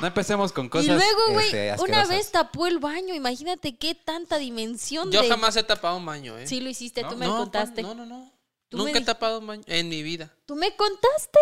[0.00, 3.14] No empecemos con cosas Y luego, güey, este, una vez tapó el baño.
[3.14, 5.28] Imagínate qué tanta dimensión Yo de...
[5.28, 6.46] jamás he tapado un baño, ¿eh?
[6.46, 7.82] Sí lo hiciste, no, tú me no, contaste.
[7.82, 8.32] No, no, no.
[8.70, 10.32] Me Nunca he tapado un baño en mi vida.
[10.46, 11.38] ¿Tú me contaste?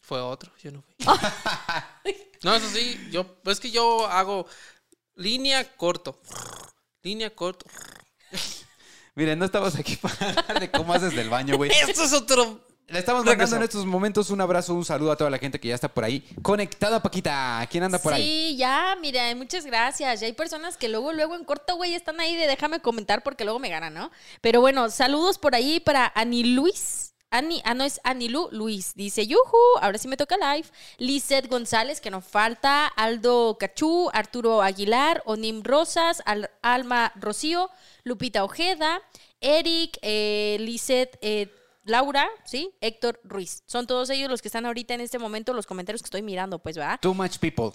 [0.00, 0.94] Fue otro, yo no fui.
[2.42, 4.46] no, eso sí, yo, es que yo hago
[5.14, 6.20] línea corto.
[7.02, 7.66] Línea corto.
[9.14, 11.70] Miren, no estamos aquí para hablar de cómo haces del baño, güey.
[11.88, 12.66] Esto es otro.
[12.86, 15.68] Le estamos mandando en estos momentos un abrazo, un saludo a toda la gente que
[15.68, 16.22] ya está por ahí.
[16.42, 17.66] Conectada, Paquita.
[17.70, 18.22] ¿Quién anda por ahí?
[18.22, 20.20] Sí, ya, mira, muchas gracias.
[20.20, 23.44] Ya hay personas que luego, luego en corto, güey, están ahí de déjame comentar porque
[23.44, 24.10] luego me ganan, ¿no?
[24.42, 27.14] Pero bueno, saludos por ahí para Ani Luis.
[27.30, 28.94] Ani, ah, no, es Anilu Luis.
[28.94, 30.68] Dice, yuju, ahora sí me toca live.
[30.98, 32.86] Lizeth González, que no falta.
[32.86, 37.70] Aldo Cachú, Arturo Aguilar, Onim Rosas, Al- Alma Rocío,
[38.04, 39.00] Lupita Ojeda,
[39.40, 41.52] Eric, eh, Lizeth, eh,
[41.84, 42.74] Laura, ¿sí?
[42.80, 43.62] Héctor Ruiz.
[43.66, 46.58] Son todos ellos los que están ahorita en este momento, los comentarios que estoy mirando,
[46.58, 46.98] pues, ¿va?
[46.98, 47.72] Too much people.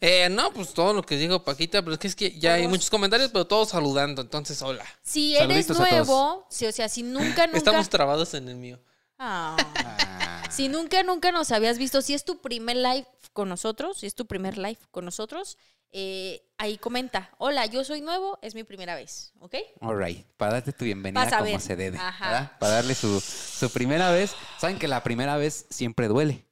[0.00, 2.68] Eh, no, pues todo lo que dijo Paquita, pero es que es que ya hay
[2.68, 4.22] muchos comentarios, pero todos saludando.
[4.22, 4.84] Entonces, hola.
[5.02, 7.58] Si eres Saluditos nuevo, si, o sea, si nunca, nunca.
[7.58, 8.78] Estamos trabados en el mío.
[9.18, 9.56] Ah.
[9.58, 10.17] Ah,
[10.50, 14.14] Si nunca, nunca nos habías visto, si es tu primer live con nosotros, si es
[14.14, 15.56] tu primer live con nosotros,
[15.92, 17.30] eh, ahí comenta.
[17.38, 19.54] Hola, yo soy nuevo, es mi primera vez, ¿ok?
[19.80, 20.26] all right.
[20.36, 21.60] Para darte tu bienvenida Vas a como ver.
[21.60, 21.98] se debe.
[21.98, 22.26] Ajá.
[22.30, 22.58] ¿verdad?
[22.58, 24.34] Para darle su, su primera vez.
[24.58, 26.44] Saben que la primera vez siempre duele.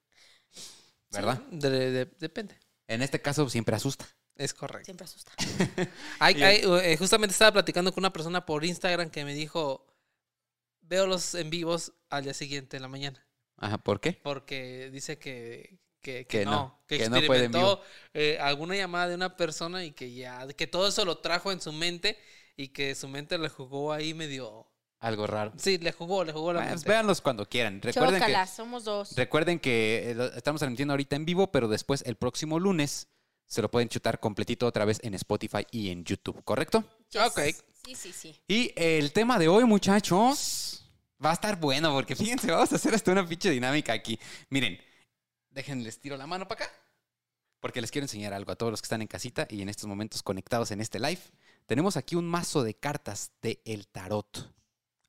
[1.10, 1.38] ¿Verdad?
[1.50, 2.58] De- de- depende.
[2.88, 4.06] En este caso siempre asusta.
[4.36, 4.84] Es correcto.
[4.84, 5.32] Siempre asusta.
[6.20, 9.86] Hay- hay, eh, justamente estaba platicando con una persona por Instagram que me dijo,
[10.82, 13.25] veo los en vivos al día siguiente en la mañana.
[13.58, 14.12] Ajá, ¿por qué?
[14.22, 17.82] Porque dice que, que, Que que no, no, que, que no puede en experimentó
[18.14, 21.60] eh, alguna llamada de una persona y que ya, que todo eso lo trajo en
[21.60, 22.18] su mente
[22.56, 24.66] y que su mente le jugó ahí medio...
[24.98, 25.52] Algo raro.
[25.58, 26.88] Sí, le jugó, le jugó la Bueno, mente.
[26.88, 27.82] véanlos cuando quieran.
[27.82, 29.14] Recuerden que, somos dos.
[29.14, 33.08] recuerden que eh, estamos transmitiendo ahorita en vivo, pero después el próximo lunes
[33.44, 36.82] se lo pueden chutar completito otra vez en Spotify y en YouTube, ¿correcto?
[37.10, 37.22] Yes.
[37.26, 37.40] Ok.
[37.84, 38.40] Sí, sí, sí.
[38.48, 40.85] Y el tema de hoy, muchachos,
[41.24, 44.18] va a estar bueno porque fíjense, vamos a hacer hasta una pinche dinámica aquí.
[44.50, 44.78] Miren,
[45.50, 46.72] déjenles tiro la mano para acá
[47.60, 49.88] porque les quiero enseñar algo a todos los que están en casita y en estos
[49.88, 51.20] momentos conectados en este live.
[51.66, 54.54] Tenemos aquí un mazo de cartas de el tarot.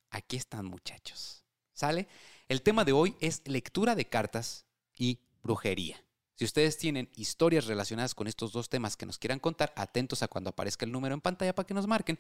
[0.10, 1.44] Aquí están, muchachos.
[1.74, 2.08] ¿Sale?
[2.48, 4.66] El tema de hoy es lectura de cartas
[4.96, 6.04] y brujería.
[6.34, 10.28] Si ustedes tienen historias relacionadas con estos dos temas que nos quieran contar, atentos a
[10.28, 12.18] cuando aparezca el número en pantalla para que nos marquen.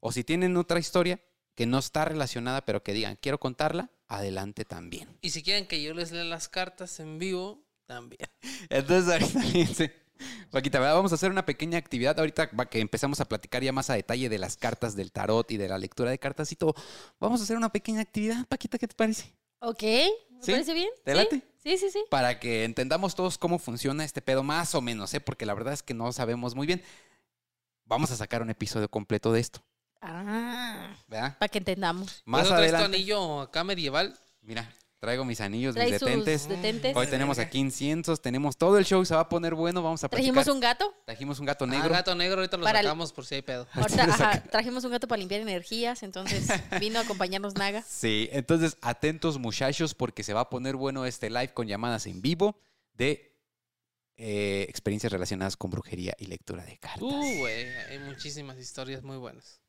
[0.00, 1.20] O si tienen otra historia
[1.56, 5.18] que no está relacionada, pero que digan, quiero contarla, adelante también.
[5.22, 8.28] Y si quieren que yo les lea las cartas en vivo, también.
[8.70, 10.06] Entonces, ahorita fíjense.
[10.50, 10.94] Paquita, ¿verdad?
[10.94, 13.94] vamos a hacer una pequeña actividad ahorita va que empezamos a platicar ya más a
[13.94, 16.74] detalle de las cartas del tarot y de la lectura de cartas y todo.
[17.20, 19.34] Vamos a hacer una pequeña actividad, Paquita, ¿qué te parece?
[19.58, 20.52] Ok, ¿me ¿Sí?
[20.52, 20.88] parece bien?
[21.04, 21.16] ¿Te ¿Sí?
[21.18, 21.42] late?
[21.62, 22.04] Sí, sí, sí.
[22.10, 25.20] Para que entendamos todos cómo funciona este pedo, más o menos, ¿eh?
[25.20, 26.82] Porque la verdad es que no sabemos muy bien.
[27.84, 29.62] Vamos a sacar un episodio completo de esto,
[30.08, 31.38] Ah, ¿verdad?
[31.38, 32.22] para que entendamos.
[32.24, 32.96] Más ¿Por eso traes tu adelante.
[32.98, 34.18] anillo acá medieval?
[34.42, 36.48] Mira, traigo mis anillos, mis Trae sus detentes.
[36.48, 36.96] detentes.
[36.96, 40.08] Hoy tenemos aquí inciensos, tenemos todo el show, se va a poner bueno, vamos a
[40.08, 40.32] platicar.
[40.34, 40.94] Trajimos un gato.
[41.04, 41.90] Trajimos un gato Ah, negro.
[41.90, 43.66] gato negro, ahorita lo Para el- sacamos por si hay pedo.
[43.72, 46.46] Ahorita, ajá, trajimos un gato para limpiar energías, entonces
[46.80, 47.82] vino a acompañarnos Naga.
[47.86, 52.22] Sí, entonces atentos muchachos porque se va a poner bueno este live con llamadas en
[52.22, 52.58] vivo
[52.94, 53.32] de
[54.18, 57.02] eh, experiencias relacionadas con brujería y lectura de cartas.
[57.02, 59.60] Uh, güey, hay muchísimas historias muy buenas.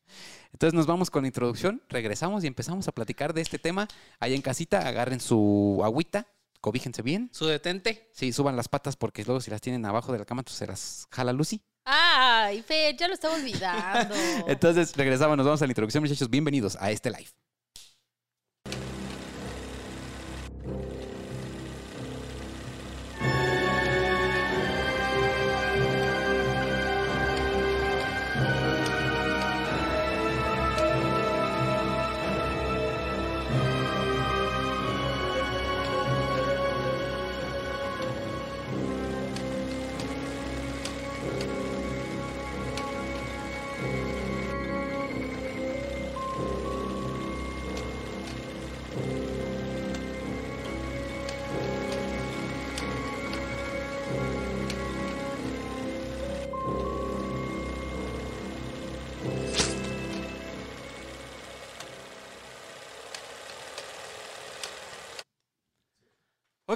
[0.54, 3.88] Entonces nos vamos con la introducción, regresamos y empezamos a platicar de este tema.
[4.20, 6.28] Allá en casita, agarren su agüita,
[6.62, 7.30] cobíjense bien.
[7.32, 8.10] Su detente.
[8.14, 10.68] Sí, suban las patas porque luego si las tienen abajo de la cama, pues se
[10.68, 11.62] las jala Lucy.
[11.86, 14.16] Ay, Fe, ya lo estaba olvidando.
[14.48, 16.30] Entonces regresamos, nos vamos a la introducción muchachos.
[16.30, 17.30] Bienvenidos a este live.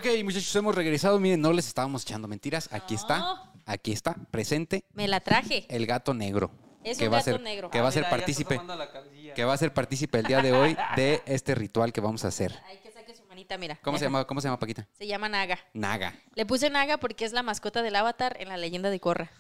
[0.01, 1.19] Ok, muchachos, hemos regresado.
[1.19, 2.69] Miren, no les estábamos echando mentiras.
[2.71, 5.65] Aquí está, aquí está, presente Me la traje.
[5.69, 6.51] el gato negro.
[6.83, 7.69] Es que un va a gato ser, negro.
[7.69, 8.55] Que va a ser Ah, mira, ya está partícipe.
[8.55, 9.33] asomando la cabecilla.
[9.35, 12.29] Que va a ser partícipe el día de hoy de este ritual que vamos a
[12.29, 12.57] hacer.
[12.65, 13.77] Ay, que saque su Manita, mira.
[13.83, 14.87] ¿Cómo se llama, cómo se llama Paquita?
[14.97, 15.59] Se llama Naga.
[15.73, 16.15] Naga.
[16.33, 19.31] Le puse Naga porque es la mascota del avatar en la leyenda de Korra.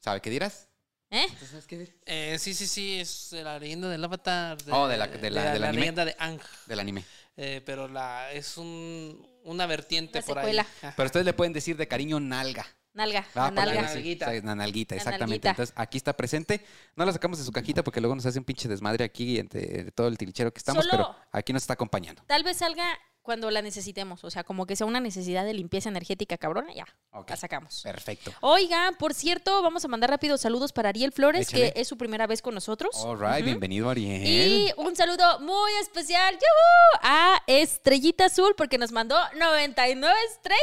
[0.00, 0.68] ¿Sabe qué dirás?
[1.10, 1.26] ¿Eh?
[1.48, 1.94] ¿Sabes qué?
[2.04, 4.58] Eh, sí, sí, sí, es de la leyenda del avatar.
[4.70, 5.80] Oh, de la- de la- del anime.
[5.80, 6.40] leyenda de Ang.
[6.66, 7.04] Del anime.
[7.36, 10.66] Eh, pero la, es un, una vertiente Una por secuela.
[10.82, 10.90] ahí.
[10.96, 12.66] Pero ustedes le pueden decir de cariño nalga.
[12.92, 13.26] Nalga.
[13.34, 13.82] Ah, nalga.
[13.82, 14.30] Nalguita.
[14.30, 15.26] sí, La nalguita, exactamente.
[15.26, 15.50] nalguita.
[15.50, 16.64] Entonces, aquí está presente.
[16.94, 19.60] No la sacamos de su cajita porque luego nos hace un pinche desmadre aquí entre
[19.84, 22.22] de todo el tilichero que estamos, Solo- pero aquí nos está acompañando.
[22.26, 22.86] Tal vez salga
[23.24, 24.22] cuando la necesitemos.
[24.22, 26.86] O sea, como que sea una necesidad de limpieza energética cabrona, ya.
[27.10, 27.30] Ok.
[27.30, 27.80] La sacamos.
[27.82, 28.32] Perfecto.
[28.40, 31.72] Oiga, por cierto, vamos a mandar rápidos saludos para Ariel Flores, Échale.
[31.72, 32.94] que es su primera vez con nosotros.
[33.04, 34.22] All right, bienvenido, Ariel.
[34.24, 37.00] Y un saludo muy especial ¡yujú!
[37.02, 40.60] a Estrellita Azul, porque nos mandó 99 estrellas.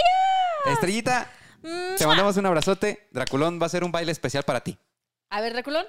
[0.66, 1.30] Estrellita,
[1.64, 3.08] Mm, te mandamos un abrazote.
[3.12, 4.80] Draculón va a ser un baile especial para ti.
[5.30, 5.86] A ver, Reculón.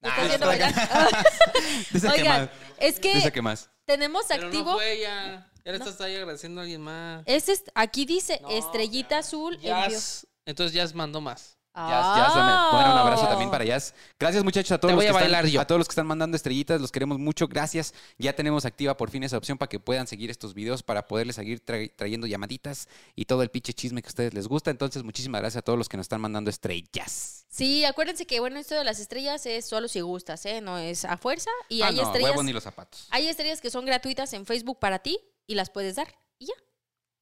[0.00, 0.48] ¿me Ah, está
[1.92, 2.50] que Oigan, más.
[2.78, 3.70] es que Dice que más.
[3.84, 4.70] tenemos Pero activo.
[4.72, 5.46] no fue ella.
[5.64, 7.22] Ya le estás ahí agradeciendo a alguien más.
[7.26, 9.58] Es est- aquí dice No, Estrellita Azul.
[9.58, 10.26] Jazz.
[10.46, 11.56] Entonces Jazz mandó más.
[11.72, 12.68] Jazz, Jazz, dame- Ah.
[12.72, 13.94] bueno, un abrazo también para Jazz.
[14.18, 15.60] Gracias, muchachos, a todos, Te los voy que a están, yo.
[15.60, 16.80] a todos los que están mandando estrellitas.
[16.80, 17.46] Los queremos mucho.
[17.46, 17.94] Gracias.
[18.18, 21.36] Ya tenemos activa por fin esa opción para que puedan seguir estos videos, para poderles
[21.36, 24.72] seguir tra- trayendo llamaditas y todo el pinche chisme que a ustedes les gusta.
[24.72, 27.46] Entonces, muchísimas gracias a todos los que nos están mandando estrellas.
[27.48, 30.60] Sí, acuérdense que bueno, esto de las estrellas es solo si gustas, ¿eh?
[30.60, 31.50] No es a fuerza.
[31.68, 32.30] Y Ah, hay no, estrellas.
[32.30, 33.06] huevos ni los zapatos.
[33.10, 35.18] Hay estrellas que son gratuitas en Facebook para ti
[35.50, 36.08] y las puedes dar.
[36.38, 36.54] Y ya.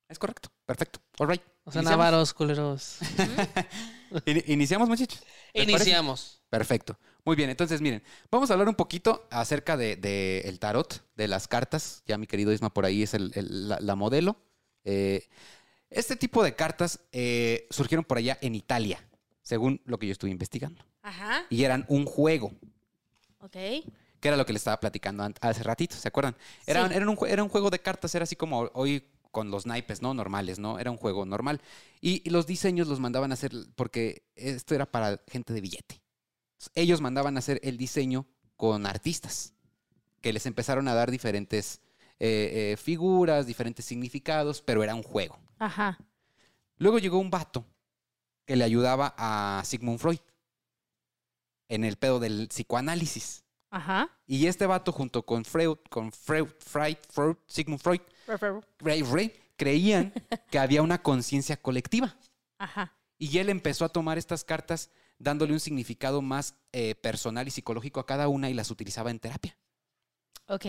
[0.08, 0.50] Es correcto.
[0.66, 1.00] Perfecto.
[1.18, 1.42] All right.
[1.64, 1.90] O sea, ¿Iniciamos?
[2.04, 2.98] Navarros, culeros.
[4.26, 5.22] In- ¿Iniciamos, muchachos?
[5.52, 6.40] Iniciamos.
[6.50, 6.98] Perfecto.
[7.24, 11.28] Muy bien, entonces miren, vamos a hablar un poquito acerca de, de el tarot, de
[11.28, 12.02] las cartas.
[12.06, 14.36] Ya mi querido Isma por ahí es el- el- la, la modelo.
[14.84, 15.28] Eh,
[15.90, 19.06] este tipo de cartas eh, surgieron por allá en Italia,
[19.42, 20.82] según lo que yo estuve investigando.
[21.02, 21.44] Ajá.
[21.50, 22.52] Y eran un juego,
[23.40, 23.56] Ok.
[24.20, 26.36] Que era lo que les estaba platicando hace ratito, ¿se acuerdan?
[26.66, 26.72] Sí.
[26.72, 30.14] un, era un juego de cartas, era así como hoy con los naipes, ¿no?
[30.14, 30.78] Normales, ¿no?
[30.78, 31.60] Era un juego normal.
[32.00, 36.00] Y, y los diseños los mandaban a hacer porque esto era para gente de billete.
[36.74, 38.26] Ellos mandaban a hacer el diseño
[38.56, 39.54] con artistas
[40.20, 41.80] que les empezaron a dar diferentes
[42.18, 45.38] eh, eh, figuras, diferentes significados, pero era un juego.
[45.58, 45.98] Ajá.
[46.76, 47.64] Luego llegó un vato
[48.44, 50.18] que le ayudaba a Sigmund Freud
[51.68, 53.44] en el pedo del psicoanálisis.
[53.70, 54.10] Ajá.
[54.26, 58.00] Y este vato junto con Freud, con Freud, Freud, Freud, Sigmund Freud,
[58.78, 60.12] Ray Ray, creían
[60.50, 62.16] que había una conciencia colectiva.
[62.58, 62.94] Ajá.
[63.18, 68.00] Y él empezó a tomar estas cartas dándole un significado más eh, personal y psicológico
[68.00, 69.56] a cada una y las utilizaba en terapia.
[70.46, 70.66] Ok.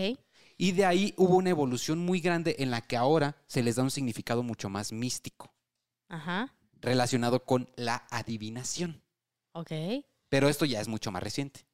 [0.56, 3.82] Y de ahí hubo una evolución muy grande en la que ahora se les da
[3.82, 5.54] un significado mucho más místico,
[6.08, 6.54] Ajá.
[6.80, 9.02] relacionado con la adivinación.
[9.52, 9.72] Ok.
[10.28, 11.66] Pero esto ya es mucho más reciente.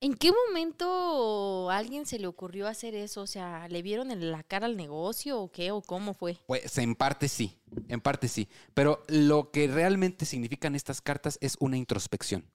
[0.00, 3.22] ¿En qué momento a alguien se le ocurrió hacer eso?
[3.22, 5.72] O sea, ¿le vieron en la cara al negocio o qué?
[5.72, 6.38] ¿O cómo fue?
[6.46, 8.48] Pues en parte sí, en parte sí.
[8.74, 12.48] Pero lo que realmente significan estas cartas es una introspección.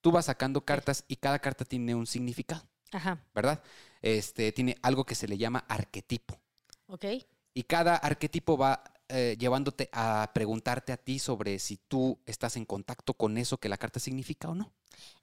[0.00, 2.62] Tú vas sacando cartas y cada carta tiene un significado,
[2.92, 3.22] Ajá.
[3.34, 3.62] ¿verdad?
[4.00, 6.40] Este tiene algo que se le llama arquetipo.
[6.86, 7.04] Ok.
[7.52, 12.64] Y cada arquetipo va eh, llevándote a preguntarte a ti sobre si tú estás en
[12.64, 14.72] contacto con eso que la carta significa o no.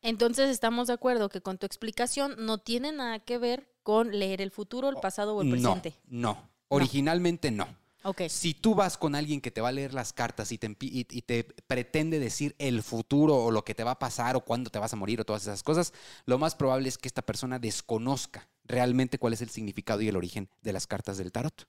[0.02, 4.42] Entonces estamos de acuerdo que con tu explicación no tiene nada que ver con leer
[4.42, 5.96] el futuro, el pasado o el presente.
[6.08, 6.50] No, no.
[6.70, 7.68] Originalmente no.
[8.06, 8.24] Ok.
[8.28, 10.90] Si tú vas con alguien que te va a leer las cartas y te, empi-
[10.92, 14.42] y, y te pretende decir el futuro o lo que te va a pasar o
[14.42, 15.94] cuándo te vas a morir o todas esas cosas,
[16.26, 20.18] lo más probable es que esta persona desconozca realmente cuál es el significado y el
[20.18, 21.66] origen de las cartas del tarot.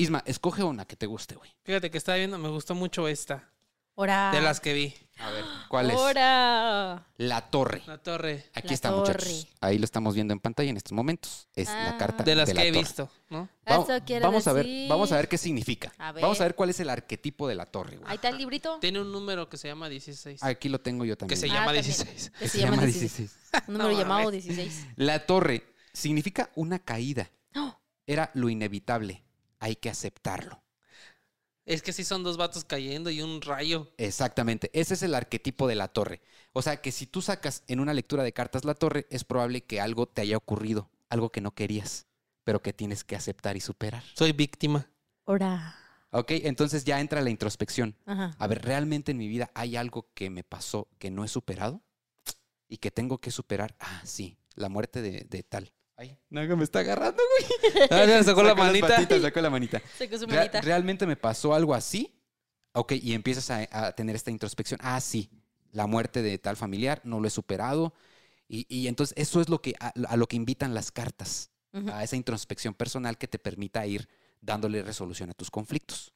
[0.00, 1.50] Isma, escoge una que te guste, güey.
[1.62, 3.48] Fíjate que estaba viendo, me gustó mucho esta.
[3.96, 4.30] Ahora.
[4.32, 4.94] De las que vi.
[5.18, 5.96] A ver, ¿cuál es?
[5.96, 7.06] Ahora.
[7.18, 7.82] La torre.
[7.86, 8.46] La torre.
[8.54, 9.12] Aquí La está, torre.
[9.12, 9.48] muchachos.
[9.60, 11.48] Ahí lo estamos viendo en pantalla en estos momentos.
[11.54, 11.98] Es la Ah.
[11.98, 12.82] carta De las la que he torre.
[12.82, 13.48] visto, ¿no?
[13.68, 15.92] Va- Eso quiere vamos a ver, decir- vamos a ver qué significa.
[15.98, 16.52] A Vamos a ver.
[16.52, 18.08] ver cuál es el arquetipo de la torre, güey.
[18.10, 18.78] Ahí está el librito.
[18.80, 20.42] Tiene un número que se llama 16.
[20.42, 21.38] Aquí lo tengo yo que también.
[21.40, 21.84] se Ah, llama también.
[21.84, 22.32] 16.
[22.38, 23.16] Que se llama 16.
[23.18, 23.62] 16.
[23.68, 24.44] Un número No llamado mames.
[24.44, 24.86] 16.
[24.96, 27.28] La torre significa una caída.
[27.54, 27.76] ¡Oh!
[28.06, 29.22] Era lo inevitable.
[29.60, 30.62] Hay que aceptarlo.
[31.66, 33.92] Es que sí son dos vatos cayendo y un rayo.
[33.96, 34.70] Exactamente.
[34.72, 36.20] Ese es el arquetipo de la torre.
[36.52, 39.62] O sea que si tú sacas en una lectura de cartas la torre, es probable
[39.62, 42.06] que algo te haya ocurrido, algo que no querías,
[42.42, 44.02] pero que tienes que aceptar y superar.
[44.14, 44.90] Soy víctima.
[45.26, 45.76] Ahora.
[46.10, 46.32] ¿Ok?
[46.32, 47.94] Entonces ya entra la introspección.
[48.04, 48.34] Ajá.
[48.36, 51.82] A ver, ¿realmente en mi vida hay algo que me pasó que no he superado?
[52.68, 53.76] ¿Y que tengo que superar?
[53.78, 55.72] Ah, sí, la muerte de, de tal.
[56.00, 57.88] Ay, Naga me está agarrando, güey.
[57.90, 58.86] Ah, ya sacó la Sacó las manita.
[58.88, 59.82] patitas, sacó la manita.
[59.98, 60.60] Sacó su manita.
[60.62, 62.18] ¿Realmente me pasó algo así?
[62.72, 64.80] Ok, y empiezas a, a tener esta introspección.
[64.82, 65.28] Ah, sí,
[65.72, 67.92] la muerte de tal familiar, no lo he superado.
[68.48, 71.50] Y, y entonces eso es lo que, a, a lo que invitan las cartas.
[71.92, 74.08] A esa introspección personal que te permita ir
[74.40, 76.12] dándole resolución a tus conflictos.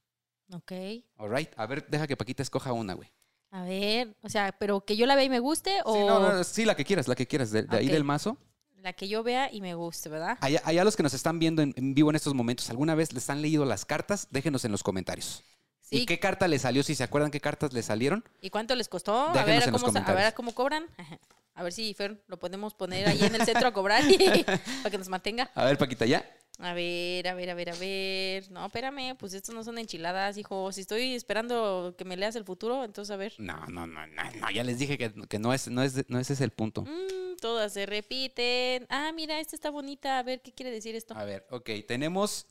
[0.52, 0.72] Ok.
[1.16, 1.50] All right.
[1.56, 3.12] A ver, deja que Paquita escoja una, güey.
[3.52, 6.18] A ver, o sea, pero que yo la vea y me guste o Sí, no,
[6.20, 7.52] no, sí, la que quieras, la que quieras.
[7.52, 8.36] De, de ahí del mazo.
[8.84, 10.36] La que yo vea y me guste, ¿verdad?
[10.42, 13.14] Allá, allá los que nos están viendo en, en vivo en estos momentos, ¿alguna vez
[13.14, 14.28] les han leído las cartas?
[14.30, 15.42] Déjenos en los comentarios.
[15.80, 16.02] Sí.
[16.02, 16.82] ¿Y qué carta les salió?
[16.82, 18.22] Si se acuerdan qué cartas les salieron.
[18.42, 19.30] ¿Y cuánto les costó?
[19.30, 20.86] A ver, en cómo, a ver cómo cobran.
[20.98, 21.18] Ajá.
[21.54, 24.02] A ver si Fer lo podemos poner ahí en el centro a cobrar
[24.82, 25.50] para que nos mantenga.
[25.54, 26.28] A ver, Paquita, ¿ya?
[26.58, 28.50] A ver, a ver, a ver, a ver.
[28.52, 30.70] No, espérame, pues estos no son enchiladas, hijo.
[30.70, 33.34] Si estoy esperando que me leas el futuro, entonces a ver.
[33.38, 36.20] No, no, no, no, no, ya les dije que, que no, es, no, es, no
[36.20, 36.82] ese es el punto.
[36.82, 38.86] Mm, todas se repiten.
[38.88, 40.18] Ah, mira, esta está bonita.
[40.18, 41.16] A ver, ¿qué quiere decir esto?
[41.16, 42.46] A ver, ok, tenemos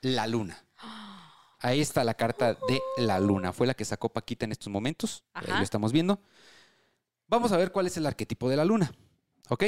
[0.00, 0.64] la luna.
[1.60, 3.52] Ahí está la carta de la luna.
[3.52, 5.24] Fue la que sacó Paquita en estos momentos.
[5.32, 6.20] Ahí lo estamos viendo.
[7.28, 8.92] Vamos a ver cuál es el arquetipo de la luna.
[9.48, 9.64] ¿Ok?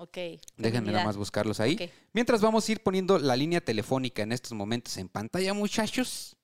[0.00, 0.16] Ok.
[0.56, 1.90] Déjenme nada más buscarlos ahí.
[2.12, 6.36] Mientras vamos a ir poniendo la línea telefónica en estos momentos en pantalla, muchachos,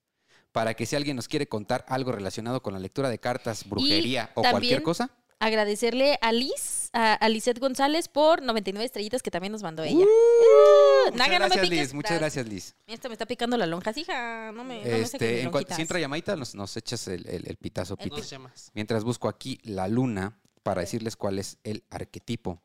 [0.50, 4.30] para que si alguien nos quiere contar algo relacionado con la lectura de cartas, brujería
[4.34, 5.11] o cualquier cosa.
[5.38, 9.99] Agradecerle a Liz, a, a Lizeth González por 99 estrellitas que también nos mandó ella.
[9.99, 11.78] Uh, Eh, muchas Naga, no me gracias, piques.
[11.88, 11.94] Liz.
[11.94, 12.75] Muchas gracias, Liz.
[12.87, 14.52] Esta me está picando la lonja, hija.
[14.52, 17.46] No me, no me Este, en cuanto, si entra llamadita, nos, nos echas el, el-
[17.46, 18.70] el pitazo, llamas.
[18.75, 22.62] Mientras busco aquí la luna para decirles cuál es el arquetipo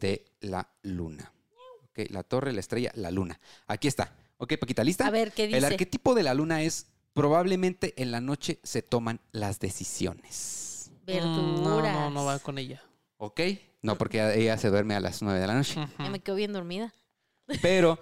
[0.00, 1.32] de la luna.
[1.84, 3.38] Ok, la torre, la estrella, la luna.
[3.66, 4.12] Aquí está.
[4.38, 5.06] Ok, Paquita, ¿lista?
[5.06, 5.58] A ver, ¿qué dice?
[5.58, 10.90] El arquetipo de la luna es probablemente en la noche se toman las decisiones.
[11.06, 11.60] Verduras.
[11.60, 12.82] Mm, No, no, no va con ella.
[13.16, 13.40] ¿Ok?
[13.82, 15.74] No, porque ella- ella se duerme a las 9 de la noche.
[15.98, 16.92] Ya me quedo bien dormida.
[17.62, 17.98] Pero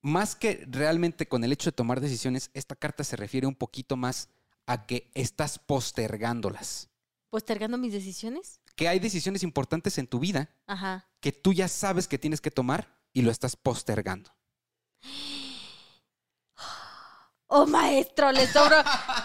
[0.00, 3.96] más que realmente con el hecho de tomar decisiones, esta carta se refiere un poquito
[3.96, 4.28] más
[4.66, 6.88] a que estás postergándolas.
[7.30, 8.60] ¿Postergando mis decisiones?
[8.76, 11.07] Que hay decisiones importantes en tu vida Ajá.
[11.20, 14.30] Que tú ya sabes que tienes que tomar y lo estás postergando.
[17.50, 18.76] Oh, maestro, le sobro.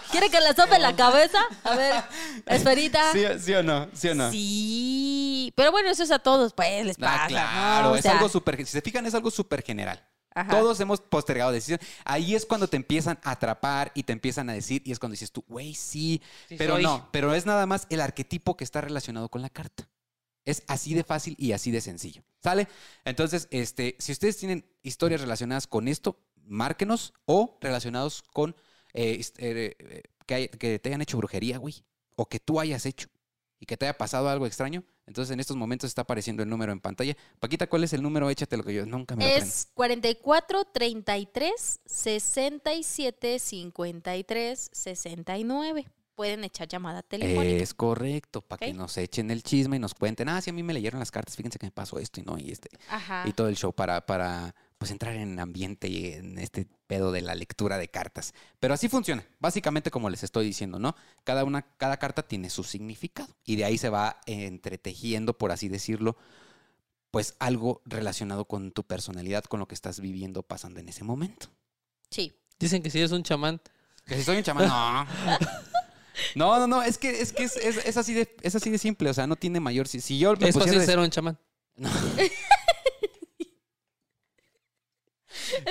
[0.10, 1.40] ¿Quiere que le sope la cabeza?
[1.66, 1.94] A ver,
[2.46, 3.12] esferita.
[3.12, 3.90] ¿Sí, o no?
[3.94, 4.32] ¿Sí o no?
[4.32, 7.26] Sí, pero bueno, eso es a todos, pues les pasa.
[7.26, 7.96] Ah, claro, ¿no?
[7.98, 10.08] Es sea, algo súper, si se fijan, es algo súper general.
[10.34, 10.50] ajá.
[10.52, 11.86] Todos hemos postergado decisiones.
[12.06, 15.14] Ahí es cuando te empiezan a atrapar y te empiezan a decir, y es cuando
[15.14, 16.84] dices tú, güey, sí, Sí pero soy.
[16.84, 19.90] no, pero es nada más el arquetipo que está relacionado con la carta.
[20.46, 22.24] Es así de fácil y así de sencillo.
[22.42, 22.68] ¿Sale?
[23.06, 28.56] Entonces, este, si ustedes tienen historias relacionadas con esto, márquenos o relacionados con
[28.94, 31.84] eh, eh, eh, que, hay- que te hayan hecho brujería, güey,
[32.16, 33.08] o que tú hayas hecho
[33.60, 34.84] y que te haya pasado algo extraño.
[35.06, 37.16] Entonces, en estos momentos está apareciendo el número en pantalla.
[37.40, 38.30] Paquita, ¿cuál es el número?
[38.30, 39.44] Échate lo que yo nunca me lo.
[39.46, 45.86] Es 44 33 67 53 69.
[46.16, 47.64] Pueden echar llamada telefónica.
[47.64, 50.62] Es correcto, para que nos echen el chisme y nos cuenten, ah, sí, a mí
[50.62, 53.24] me leyeron las cartas, fíjense que me pasó esto y no, y este, Ajá.
[53.28, 57.22] y todo el show para, para pues entrar en ambiente y en este pedo de
[57.22, 58.34] la lectura de cartas.
[58.60, 60.96] Pero así funciona, básicamente como les estoy diciendo, ¿no?
[61.24, 65.68] Cada una, cada carta tiene su significado y de ahí se va entretejiendo, por así
[65.68, 66.18] decirlo,
[67.10, 71.48] pues algo relacionado con tu personalidad, con lo que estás viviendo, pasando en ese momento.
[72.10, 72.34] Sí.
[72.60, 73.62] Dicen que si eres un chamán.
[74.06, 75.08] Que si soy un chamán, no.
[76.36, 78.78] No, no, no, es que, es, que es, es- es así de, es así de
[78.78, 79.88] simple, o sea, no tiene mayor...
[79.88, 81.38] Si, si yo me Es fácil de- ser un chamán.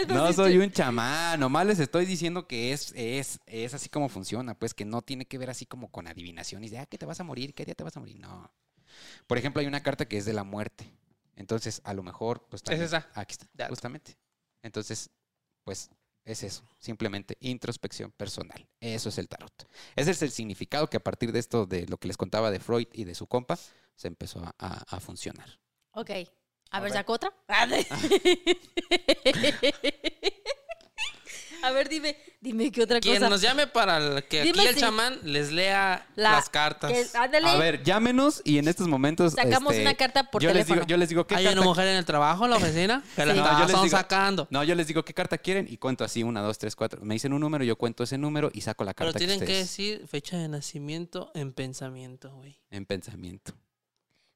[0.08, 4.54] No soy un chamán, nomás les estoy diciendo que es, es, es así como funciona,
[4.58, 7.20] pues que no tiene que ver así como con adivinaciones de, ah, que te vas
[7.20, 8.52] a morir, qué día te vas a morir, no.
[9.26, 10.92] Por ejemplo, hay una carta que es de la muerte,
[11.36, 13.08] entonces a lo mejor, pues también- esa.
[13.14, 14.16] Aquí está, justamente.
[14.62, 15.10] Entonces,
[15.64, 15.90] pues
[16.24, 19.52] es eso, simplemente introspección personal, eso es el tarot.
[19.96, 22.60] Ese es el significado que a partir de esto, de lo que les contaba de
[22.60, 23.58] Freud y de su compa,
[23.96, 25.60] se empezó a, funcionar.
[25.92, 26.10] Ok.
[26.70, 26.92] A, ver.
[26.92, 27.32] ¿saco otra?
[31.62, 33.28] A ver, dime, dime qué otra Quien cosa.
[33.30, 36.90] nos llame para el- que Dime aquí el si- chamán les lea La- las cartas.
[36.92, 39.34] que- ándale, A ver, llámenos y en estos momentos...
[39.34, 41.68] sacamos este, una carta por yo les digo, yo les digo qué Hay carta una
[41.68, 43.34] mujer en el trabajo, en la oficina, que la.
[43.34, 44.48] No, yo les están digo- sacando.
[44.50, 47.00] No, yo les digo qué carta quieren y cuento así, una, dos, tres, cuatro.
[47.04, 49.56] Me dicen un número, yo cuento ese número y saco la Pero carta tienen que
[49.58, 52.58] decir fecha de nacimiento en pensamiento, güey.
[52.70, 53.52] en pensamiento.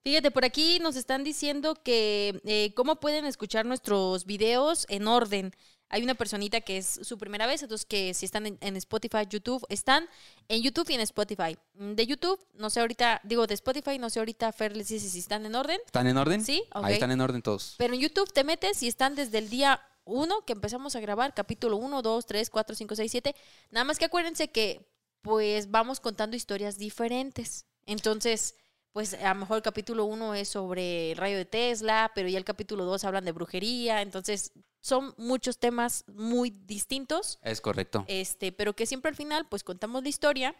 [0.04, 5.52] Fíjate, por aquí nos están diciendo que eh, cómo pueden escuchar nuestros videos en orden.
[5.88, 9.26] Hay una personita que es su primera vez, entonces que si están en, en Spotify,
[9.28, 10.08] YouTube, están
[10.48, 11.56] en YouTube y en Spotify.
[11.74, 15.08] Mm, De YouTube, no sé ahorita, digo de Spotify, no sé ahorita Fer les dice
[15.08, 16.44] si están en orden, ¿Están en orden?
[16.44, 16.84] Sí, ok.
[16.84, 17.74] Ahí están en orden todos.
[17.78, 21.34] pero en YouTube te metes y están desde el día 1 que empezamos a grabar,
[21.34, 23.34] capítulo 1, 2, 3, 4, 5, 6, 7.
[23.70, 24.88] Nada más que acuérdense que
[25.22, 27.66] pues vamos contando historias diferentes.
[27.86, 28.54] Entonces,
[28.96, 32.38] pues a lo mejor el capítulo 1 es sobre el rayo de Tesla, pero ya
[32.38, 38.06] el capítulo 2 hablan de brujería, entonces son muchos temas muy distintos, Es correcto.
[38.08, 40.56] este, pero que siempre al final pues contamos la historia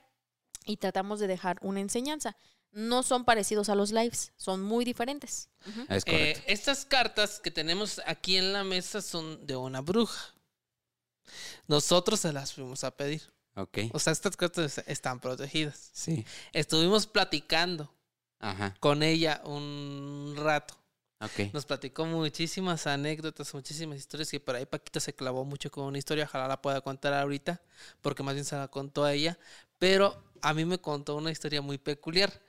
[0.66, 2.36] y tratamos de dejar una enseñanza.
[2.72, 5.48] No son parecidos a los lives, son muy diferentes.
[5.66, 5.86] Ujú.
[5.88, 6.40] Es correcto.
[6.40, 10.34] Eh, estas cartas que tenemos aquí en la mesa son de una bruja.
[11.68, 13.22] Nosotros se las fuimos a pedir.
[13.54, 13.78] ok.
[13.94, 15.88] O sea, estas cartas están protegidas.
[15.94, 16.26] Sí.
[16.52, 17.90] Estuvimos platicando
[18.40, 18.76] Ajá.
[18.80, 20.74] con ella un rato.
[21.20, 21.52] Ok.
[21.54, 25.96] Nos platicó muchísimas anécdotas, muchísimas historias que por ahí Paquita se clavó mucho con una
[25.98, 26.24] historia.
[26.24, 27.62] Ojalá la pueda contar ahorita,
[28.02, 29.38] porque más bien se la contó a ella.
[29.78, 32.42] Pero a mí me contó una historia muy peculiar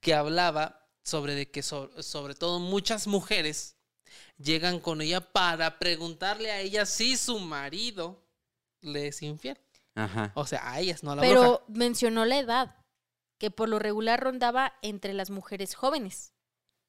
[0.00, 3.76] que hablaba sobre de que so- sobre todo muchas mujeres
[4.38, 8.22] llegan con ella para preguntarle a ella si su marido
[8.80, 9.58] le es infiel.
[9.94, 10.32] Ajá.
[10.34, 11.64] O sea, a ellas, no a la Pero bruja.
[11.68, 12.76] mencionó la edad,
[13.38, 16.32] que por lo regular rondaba entre las mujeres jóvenes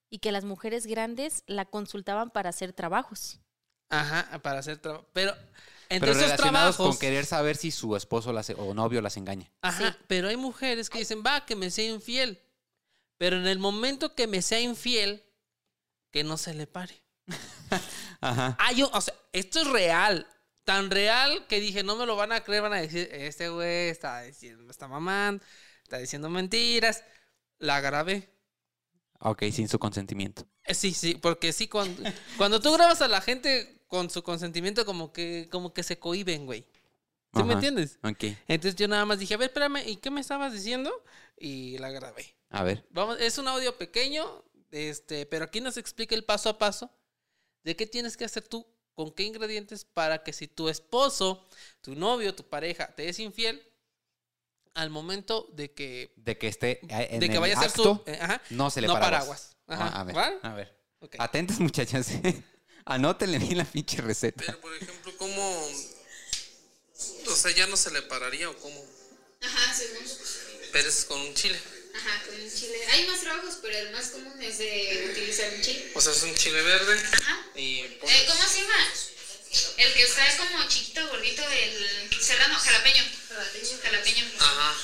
[0.10, 3.40] y que las mujeres grandes la consultaban para hacer trabajos.
[3.90, 5.08] Ajá, para hacer trabajo.
[5.14, 5.32] Pero
[5.90, 6.96] entre Pero esos relacionados trabajos.
[6.98, 9.52] con querer saber si su esposo las, o novio las engaña.
[9.62, 9.98] Ajá, Sí.
[10.08, 12.42] pero hay mujeres que dicen, va, que me sea infiel.
[13.18, 15.24] Pero en el momento que me sea infiel,
[16.12, 17.04] que no se le pare.
[18.22, 18.56] Ajá.
[18.60, 20.28] Ah, yo, o sea, esto es real.
[20.64, 23.90] Tan real que dije, no me lo van a creer, van a decir, este güey
[23.90, 25.44] está diciendo, está mamando,
[25.90, 27.04] está diciendo mentiras.
[27.58, 28.30] La grabé.
[29.22, 30.48] Ok, sin su consentimiento.
[30.64, 32.04] Eh, Sí, sí, porque sí, cuando,
[32.38, 36.46] cuando tú grabas a la gente con su consentimiento, como que, como que se cohiben,
[36.46, 36.66] güey.
[37.36, 38.00] ¿Sí me entiendes?
[38.04, 38.24] Ok.
[38.48, 40.92] Entonces yo nada más dije, a ver, espérame, ¿y qué me estabas diciendo?
[41.38, 42.36] Y la grabé.
[42.50, 42.86] A ver.
[42.92, 44.26] Vamos, es un audio pequeño,
[44.72, 46.92] este, pero aquí nos explica el paso a paso
[47.64, 51.46] de qué tienes que hacer tú, con qué ingredientes para que si tu esposo,
[51.82, 53.62] tu novio, tu pareja te es infiel,
[54.74, 57.70] al momento de que, De que esté eh, en de que el vaya a ser
[57.70, 58.12] acto, su...
[58.12, 59.56] eh, ajá, no se le no paraguas.
[59.66, 59.86] paraguas.
[59.86, 60.16] Ajá, Ah, a ver.
[60.18, 60.32] ¿va?
[60.44, 60.78] A ver.
[61.00, 61.16] Ok.
[61.20, 62.08] Atentas, muchachas.
[62.86, 64.44] Anótenle bien la pinche receta.
[64.46, 65.68] Pero, por ejemplo, ¿cómo...?
[67.28, 68.84] O sea, ¿ya no se le pararía o cómo?
[69.42, 70.04] Ajá, según.
[70.72, 71.60] Pero es con un chile.
[71.96, 72.76] Ajá, con un chile.
[72.92, 75.92] Hay más trabajos, pero el más común es de utilizar un chile.
[75.96, 77.46] O sea, es un chile verde Ajá.
[77.56, 77.80] y...
[77.80, 78.76] Eh, ¿Cómo se llama?
[79.78, 83.04] El que está como chiquito, gordito, el serrano, jalapeño.
[83.84, 84.26] Jalapeño.
[84.40, 84.76] Ajá.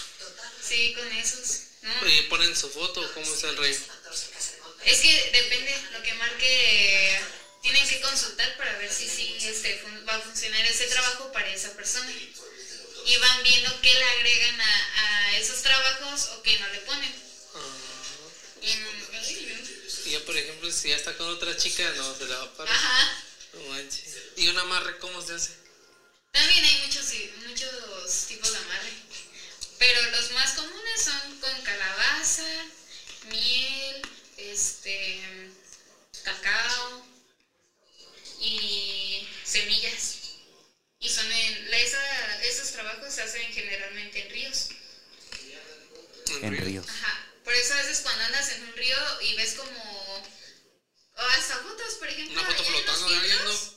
[0.68, 1.60] Sí, con esos.
[1.84, 2.08] ¿no?
[2.10, 3.78] ¿Y ponen su foto cómo es el rey?
[4.86, 7.22] Es que depende lo que marque.
[7.62, 11.52] Tienen que consultar para ver si sí este, fun- va a funcionar ese trabajo para
[11.52, 12.12] esa persona.
[13.08, 15.00] Y van viendo qué le agregan a,
[15.32, 17.14] a esos trabajos o qué no le ponen.
[18.62, 22.44] Y, Y ya, por ejemplo, si ya está con otra chica, no se la va
[22.46, 22.74] a parar.
[22.76, 23.24] ajá.
[23.54, 24.15] No manches.
[24.38, 25.56] ¿Y un amarre cómo se hace?
[26.32, 27.06] También hay muchos,
[27.48, 28.92] muchos tipos de amarre.
[29.80, 32.66] Pero los más comunes son con calabaza,
[33.30, 34.02] miel,
[34.38, 35.22] este,
[36.24, 37.06] cacao
[38.42, 40.16] y semillas.
[41.00, 44.70] Y son en, esa- esos trabajos se hacen generalmente en ríos.
[46.42, 46.88] En ríos.
[46.90, 47.26] Ajá.
[47.44, 50.24] Por eso a veces cuando andas en un río y ves como
[51.18, 53.75] o hasta fotos, por ejemplo, Una foto allá en los flotando filtros,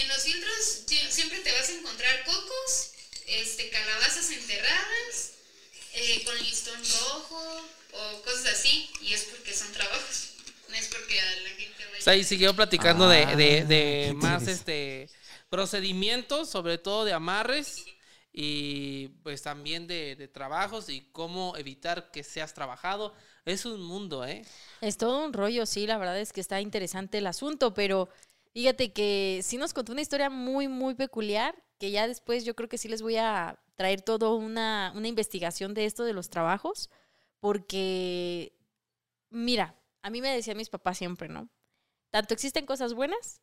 [0.00, 2.90] En los filtros sie- siempre te vas a encontrar cocos,
[3.26, 5.32] este, calabazas enterradas,
[5.94, 10.28] eh, con listón rojo o cosas así, y es porque son trabajos.
[10.68, 13.64] No es porque a la gente vaya- O sea, y siguió platicando de, Ah, de-
[13.64, 15.08] de qué más este
[15.50, 17.84] procedimientos, sobre todo de amarres
[18.32, 23.12] y pues también de, de trabajos y cómo evitar que seas trabajado.
[23.44, 24.44] Es un mundo, ¿eh?
[24.80, 28.08] Es todo un rollo, sí, la verdad es que está interesante el asunto, pero
[28.52, 32.68] fíjate que sí nos contó una historia muy, muy peculiar, que ya después yo creo
[32.68, 36.90] que sí les voy a traer todo una, una investigación de esto de los trabajos,
[37.38, 38.52] porque,
[39.30, 41.48] mira, a mí me decían mis papás siempre, ¿no?
[42.10, 43.40] Tanto existen cosas buenas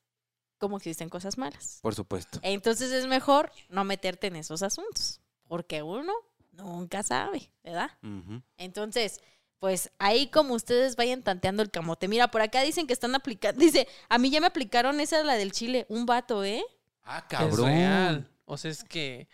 [0.58, 1.80] como existen cosas malas.
[1.82, 2.40] Por supuesto.
[2.42, 6.14] Entonces es mejor no meterte en esos asuntos, porque uno
[6.52, 7.92] nunca sabe, ¿verdad?
[8.58, 9.22] Entonces,
[9.60, 12.08] pues ahí como ustedes vayan tanteando el camote.
[12.08, 13.60] Mira, por acá dicen que están aplicando.
[13.60, 16.64] Dice, a mí ya me aplicaron esa la del chile, un vato, ¿eh?
[17.04, 17.66] Ah, Es cabrón.
[17.68, 18.30] real.
[18.46, 19.28] O sea, es que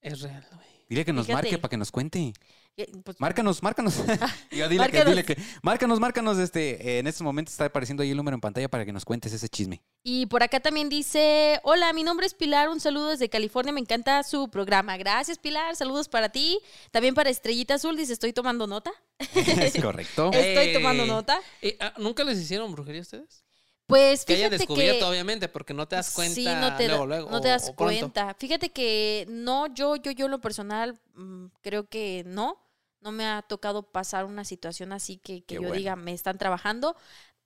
[0.00, 0.66] es real, güey.
[0.88, 1.42] Dile que nos Fíjate.
[1.44, 2.32] marque para que nos cuente.
[2.76, 3.94] Eh, pues, Márcanos, márcanos.
[4.50, 5.04] Yo dile Márcanos.
[5.04, 5.36] que, dile que.
[5.62, 6.38] Márcanos, márcanos.
[6.38, 9.04] Este, eh, en estos momentos está apareciendo ahí el número en pantalla para que nos
[9.04, 9.82] cuentes ese chisme.
[10.02, 13.80] Y por acá también dice, hola, mi nombre es Pilar, un saludo desde California, me
[13.80, 14.96] encanta su programa.
[14.96, 16.58] Gracias, Pilar, saludos para ti.
[16.90, 18.90] También para Estrellita Azul, dice, estoy tomando nota.
[19.18, 20.30] es correcto.
[20.32, 21.38] Estoy tomando Eh, nota.
[21.60, 23.44] eh, ah, ¿Nunca les hicieron brujería a ustedes?
[23.86, 25.10] Pues Que haya fíjate descubierto, que...
[25.10, 28.34] obviamente, porque no te das cuenta Sí, no te, luego, luego, no te das cuenta.
[28.38, 32.56] Fíjate que no, yo, yo, yo en lo personal, mm, creo que no.
[33.00, 35.74] No me ha tocado pasar una situación así que, que yo bueno.
[35.76, 36.96] diga, me están trabajando,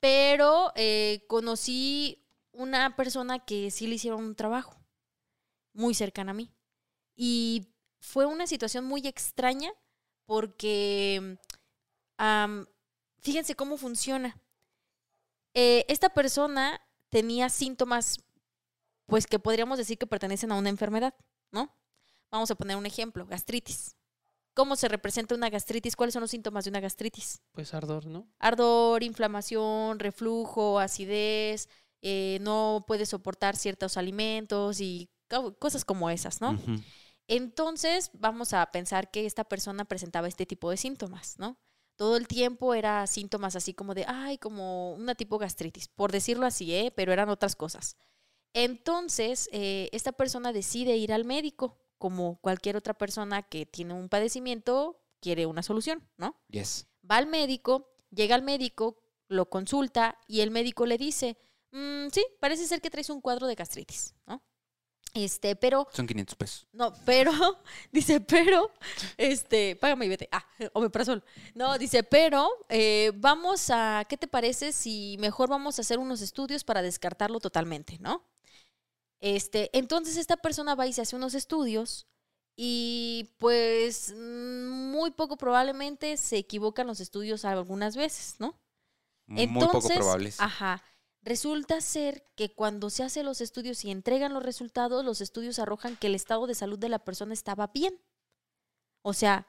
[0.01, 2.21] pero eh, conocí
[2.55, 4.77] una persona que sí le hicieron un trabajo
[5.73, 6.51] muy cercana a mí.
[7.17, 7.69] Y
[8.01, 9.73] fue una situación muy extraña
[10.27, 11.39] porque,
[13.19, 14.41] fíjense cómo funciona.
[15.55, 18.19] Eh, esta persona tenía síntomas,
[19.07, 21.15] pues que podríamos decir que pertenecen a una enfermedad,
[21.53, 21.75] ¿no?
[22.31, 23.97] Vamos a poner un ejemplo, gastritis.
[24.55, 25.97] ¿Cómo se representa una gastritis?
[25.97, 27.43] ¿Cuáles son los síntomas de una gastritis?
[27.53, 28.29] Pues ardor, ¿no?
[28.39, 31.69] Ardor, inflamación, reflujo, acidez,
[32.07, 36.53] eh, no puede soportar ciertos alimentos y co- cosas como esas, ¿no?
[37.27, 41.57] Entonces, vamos a pensar que esta persona presentaba este tipo de síntomas, ¿no?
[41.97, 46.45] Todo el tiempo era síntomas así como de, ay, como una tipo gastritis, por decirlo
[46.45, 46.93] así, ¿eh?
[46.95, 47.97] Pero eran otras cosas.
[48.53, 54.09] Entonces, eh, esta persona decide ir al médico, como cualquier otra persona que tiene un
[54.09, 56.37] padecimiento, quiere una solución, ¿no?
[56.49, 56.87] Yes.
[57.11, 61.37] Va al médico, llega al médico, lo consulta y el médico le dice,
[61.75, 64.43] "Mm, sí, parece ser que traes un cuadro de gastritis, ¿no?
[65.13, 66.67] Este, pero Son 500 pesos.
[66.73, 67.31] no, pero,
[67.93, 68.73] dice, pero,
[69.17, 70.29] este, págame y vete.
[70.33, 71.23] Ah, omeprazol.
[71.55, 76.21] No, dice, pero, eh, vamos a, ¿qué te parece si mejor vamos a hacer unos
[76.21, 78.25] estudios para descartarlo totalmente, ¿no?
[79.21, 82.07] Este, entonces esta persona va y se hace unos estudios
[82.57, 88.61] y pues mm, muy poco probablemente se equivocan los estudios algunas veces, ¿no?
[89.27, 90.41] Muy poco Entonces, probables.
[90.41, 90.83] Ajá.
[91.25, 95.97] Resulta ser que cuando se hacen los estudios y entregan los resultados, los estudios arrojan
[95.97, 97.99] que el estado de salud de la persona estaba bien.
[99.01, 99.47] O sea,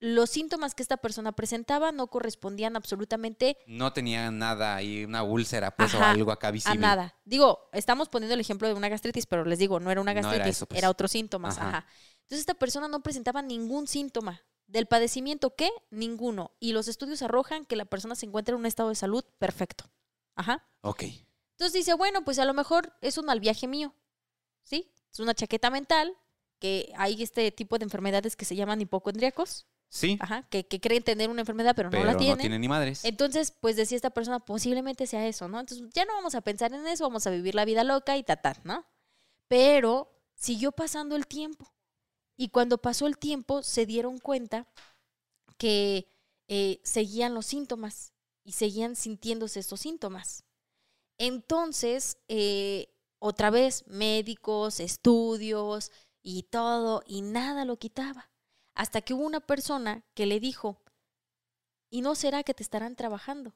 [0.00, 5.74] los síntomas que esta persona presentaba no correspondían absolutamente No tenía nada ahí, una úlcera,
[5.74, 6.78] pues, Ajá, o algo acá a visible.
[6.78, 7.14] nada.
[7.24, 10.18] Digo, estamos poniendo el ejemplo de una gastritis, pero les digo, no era una No
[10.18, 10.78] era gastritis, eso, pues.
[10.78, 11.56] era otros síntomas.
[11.56, 11.68] Ajá.
[11.68, 11.86] Ajá.
[12.24, 14.42] Entonces esta persona no presentaba ningún síntoma.
[14.66, 15.70] ¿Del padecimiento qué?
[15.90, 16.52] Ninguno.
[16.60, 19.84] Y los estudios arrojan que la persona se encuentra en un estado de salud perfecto.
[20.36, 20.66] Ajá.
[20.82, 21.04] Ok.
[21.52, 23.94] Entonces dice, bueno, pues a lo mejor es un mal viaje mío,
[24.62, 24.92] ¿sí?
[25.12, 26.16] Es una chaqueta mental,
[26.58, 31.04] que hay este tipo de enfermedades que se llaman hipocondríacos, Sí, ajá, que, que creen
[31.04, 32.38] tener una enfermedad pero, pero no la no tienen.
[32.38, 33.04] tiene ni madres.
[33.04, 35.60] Entonces, pues decía esta persona, posiblemente sea eso, ¿no?
[35.60, 38.24] Entonces ya no vamos a pensar en eso, vamos a vivir la vida loca y
[38.24, 38.84] tatar, ¿no?
[39.46, 41.72] Pero siguió pasando el tiempo.
[42.36, 44.66] Y cuando pasó el tiempo, se dieron cuenta
[45.58, 46.08] que
[46.48, 48.13] eh, seguían los síntomas
[48.44, 50.44] y seguían sintiéndose estos síntomas.
[51.18, 55.90] Entonces, eh, otra vez, médicos, estudios
[56.22, 58.30] y todo, y nada lo quitaba.
[58.74, 60.82] Hasta que hubo una persona que le dijo,
[61.90, 63.54] ¿y no será que te estarán trabajando?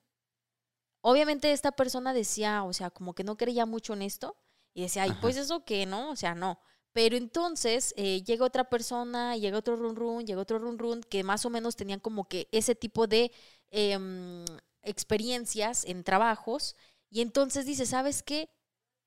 [1.00, 4.36] Obviamente esta persona decía, o sea, como que no creía mucho en esto,
[4.74, 5.20] y decía, ay, Ajá.
[5.20, 6.60] pues eso que no, o sea, no.
[6.92, 11.22] Pero entonces eh, llega otra persona, llega otro run run, llega otro run run, que
[11.22, 13.30] más o menos tenían como que ese tipo de
[13.70, 14.44] em,
[14.88, 16.76] experiencias en trabajos,
[17.10, 18.50] y entonces dice, ¿sabes qué?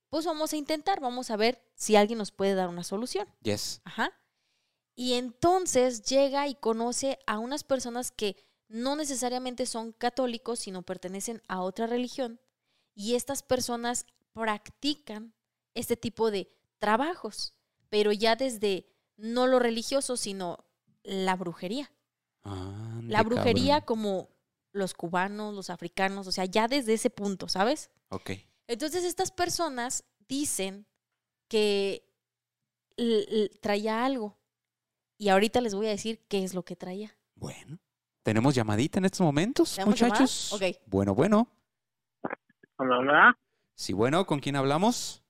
[0.10, 3.28] Pues vamos a intentar, vamos a ver si alguien nos puede dar una solución.
[3.41, 3.82] Yes.
[3.86, 4.12] Ajá.
[4.96, 8.36] Y entonces llega y conoce a unas personas que
[8.67, 12.39] no necesariamente son católicos, sino pertenecen a otra religión.
[12.94, 15.34] Y estas personas practican
[15.74, 17.54] este tipo de trabajos,
[17.89, 20.65] pero ya desde no lo religioso, sino
[21.04, 21.91] la brujería.
[22.44, 23.86] Ande, La brujería cabrón.
[23.86, 24.30] como
[24.74, 27.90] los cubanos, los africanos, o sea, ya desde ese punto, ¿sabes?
[28.10, 28.32] Ok.
[28.68, 30.86] Entonces estas personas dicen
[31.48, 32.08] que
[33.62, 34.38] traía algo.
[35.18, 37.16] Y ahorita les voy a decir qué es lo que traía.
[37.36, 37.80] Bueno.
[38.24, 40.50] ¿Tenemos llamadita en estos momentos, ¿Tenemos muchachos?
[40.52, 40.70] llamada?
[40.72, 40.78] Ok.
[40.86, 41.48] Bueno, bueno.
[42.78, 43.38] Hola, hola.
[43.76, 45.24] Sí, bueno, ¿con quién hablamos?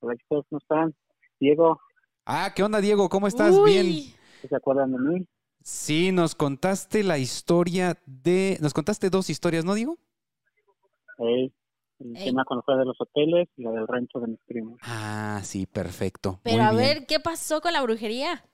[0.00, 0.94] Hola, chicos, ¿cómo están?
[1.40, 1.80] Diego,
[2.26, 3.08] Ah, ¿qué onda, Diego?
[3.08, 3.54] ¿Cómo estás?
[3.54, 4.14] Uy, Bien.
[4.48, 5.28] ¿se acuerdan de mí?
[5.68, 8.56] Sí, nos contaste la historia de...
[8.62, 9.98] Nos contaste dos historias, ¿no, Diego?
[11.18, 11.52] Ey,
[11.98, 12.24] el Ey.
[12.26, 14.78] tema fue de los hoteles y la del rancho de mis primos.
[14.84, 16.38] Ah, sí, perfecto.
[16.44, 16.82] Pero Muy a bien.
[16.84, 18.44] ver, ¿qué pasó con la brujería?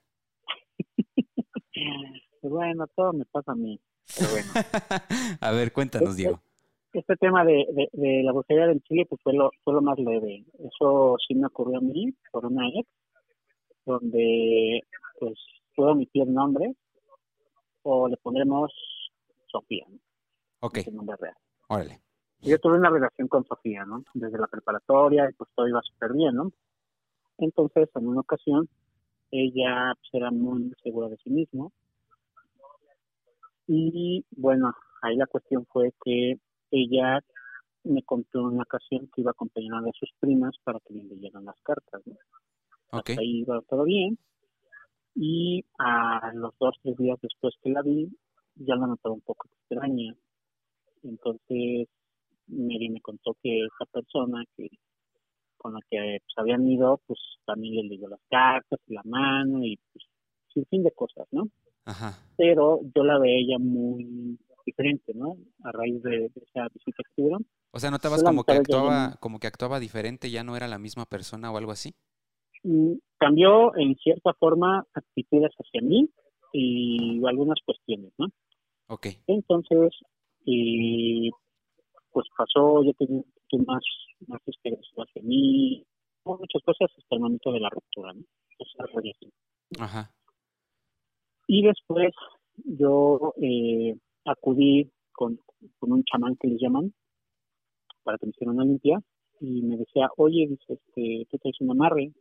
[2.41, 3.79] Bueno, todo me pasa a mí.
[4.19, 4.51] Pero bueno,
[5.41, 6.41] a ver, cuéntanos, Diego.
[6.95, 9.99] este tema de, de, de la brujería del Chile pues fue lo, fue lo más
[9.99, 10.45] leve.
[10.59, 12.89] Eso sí me ocurrió a mí por una ex,
[13.85, 14.81] donde
[15.21, 15.35] pues
[15.77, 16.75] puedo omitir nombres
[17.83, 18.73] o le pondremos
[19.47, 19.99] Sofía, ¿no?
[20.61, 21.35] Ok, Su nombre real.
[21.69, 22.01] órale.
[22.41, 24.05] Yo tuve una relación con Sofía, ¿no?
[24.15, 26.51] Desde la preparatoria y pues todo iba súper bien, ¿no?
[27.39, 28.69] Entonces, en una ocasión,
[29.31, 31.73] ella pues, era muy segura de sí mismo.
[33.69, 36.39] Y bueno, ahí la cuestión fue que
[36.73, 37.21] ella
[37.85, 40.81] me contó en una ocasión que iba a acompañar a una de sus primas para
[40.81, 42.15] que le leyeran las cartas, ¿no?
[42.91, 43.11] Ok.
[43.11, 44.19] Hasta ahí iba todo bien.
[45.15, 48.09] Y a los dos, tres días después que la vi,
[48.55, 50.15] ya la notaba un poco extraña.
[51.03, 51.89] Entonces
[52.47, 54.69] Mary me contó que esa persona que
[55.57, 59.65] con la que pues, habían ido, pues también le leyó las cartas y la mano
[59.65, 60.05] y pues
[60.53, 61.49] sin fin de cosas, ¿no?
[61.85, 62.19] Ajá.
[62.37, 65.37] Pero yo la veía muy diferente, ¿no?
[65.65, 67.47] A raíz de, de esa visita que tuvieron.
[67.71, 71.07] O sea, notabas como que actuaba, como que actuaba diferente, ya no era la misma
[71.07, 71.95] persona o algo así.
[72.65, 76.09] Mm, cambió en cierta forma actitudes hacia mí
[76.53, 78.27] y algunas cuestiones, ¿no?
[78.89, 79.07] Ok.
[79.27, 79.91] Entonces,
[80.45, 81.31] y
[82.11, 83.23] pues pasó, yo tenía
[83.67, 83.83] más,
[84.27, 85.85] más hacia mí,
[86.25, 88.23] muchas cosas hasta el momento de la ruptura, ¿no?
[89.79, 90.11] Ajá.
[91.47, 92.13] Y después
[92.65, 95.39] yo eh, acudí con,
[95.79, 96.93] con un chamán que les llaman
[98.05, 99.03] para que me hicieran una limpia
[99.41, 102.13] y me decía, oye, dice, este, tú traes un amarre.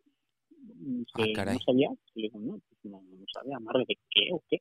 [0.64, 1.56] Ah, Dice, caray.
[1.56, 1.90] no sabía.
[2.16, 4.58] Y le digo, no, pues no, no sabía, amarre de qué o qué.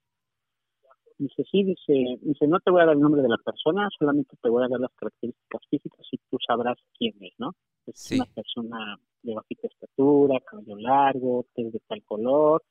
[1.19, 4.37] Dice, sí, dice, dice, no te voy a dar el nombre de la persona, solamente
[4.41, 7.53] te voy a dar las características físicas y tú sabrás quién es, ¿no?
[7.87, 8.15] Es Sí.
[8.15, 12.63] una persona de bajita estatura, cabello largo, tez de tal color,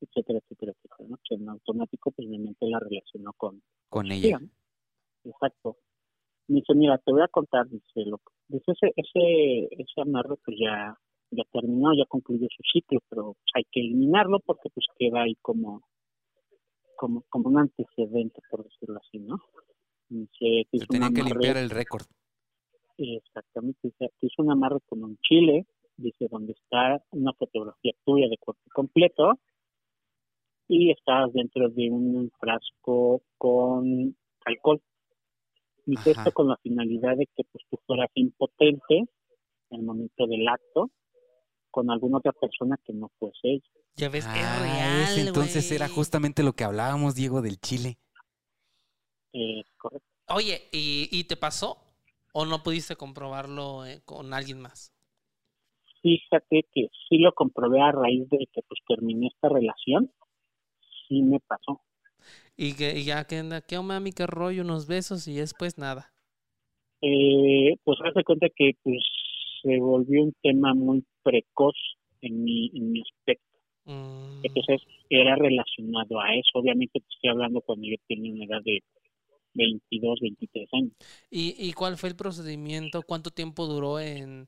[0.00, 1.18] etcétera, etcétera, etcétera, ¿no?
[1.28, 4.40] Que en automático, pues mi mente la relacionó con, Con ella.
[5.24, 5.76] Exacto.
[6.48, 10.56] Me dice, mira, te voy a contar, dice, lo, dice ese, ese, ese amarre pues
[10.58, 10.96] ya,
[11.32, 15.82] ya terminó, ya concluyó su ciclo, pero hay que eliminarlo porque pues queda ahí como,
[16.96, 19.38] como, como un antecedente, por decirlo así, ¿no?
[20.38, 22.04] Se tenían que limpiar el récord.
[22.98, 25.66] Exactamente, dice, te hizo un amarre con un chile,
[25.96, 29.38] dice, donde está una fotografía tuya de cuerpo completo
[30.68, 34.14] y estás dentro de un frasco con
[34.44, 34.80] alcohol.
[35.96, 36.10] Ajá.
[36.10, 40.92] esto con la finalidad de que pues tú fueras impotente en el momento del acto
[41.72, 43.64] con alguna otra persona que no fuese ella.
[43.96, 47.98] Ya ves, Ah, es real, ese entonces era justamente lo que hablábamos, Diego, del chile.
[49.32, 50.06] Es correcto.
[50.28, 51.78] Oye, ¿y, y te pasó?
[52.32, 54.92] ¿O no pudiste comprobarlo eh, con alguien más?
[56.02, 60.10] Fíjate que sí lo comprobé a raíz de que pues terminé esta relación,
[61.08, 61.80] sí me pasó.
[62.56, 64.12] Y que y ya, que ¿qué onda, mami?
[64.12, 64.62] ¿Qué rollo?
[64.62, 66.12] Unos besos y después nada.
[67.00, 69.02] Eh, pues hace cuenta que pues
[69.62, 71.76] se volvió un tema muy precoz
[72.20, 73.58] en mi, en mi aspecto.
[73.86, 76.50] Mm, Entonces era relacionado a eso.
[76.54, 78.82] Obviamente te estoy hablando cuando yo tenía una edad de
[79.54, 80.92] 22, 23 años.
[81.30, 83.02] ¿Y, ¿Y cuál fue el procedimiento?
[83.02, 84.46] ¿Cuánto tiempo duró en,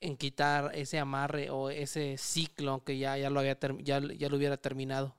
[0.00, 4.36] en quitar ese amarre o ese ciclo que ya, ya, lo, había ya, ya lo
[4.36, 5.16] hubiera terminado?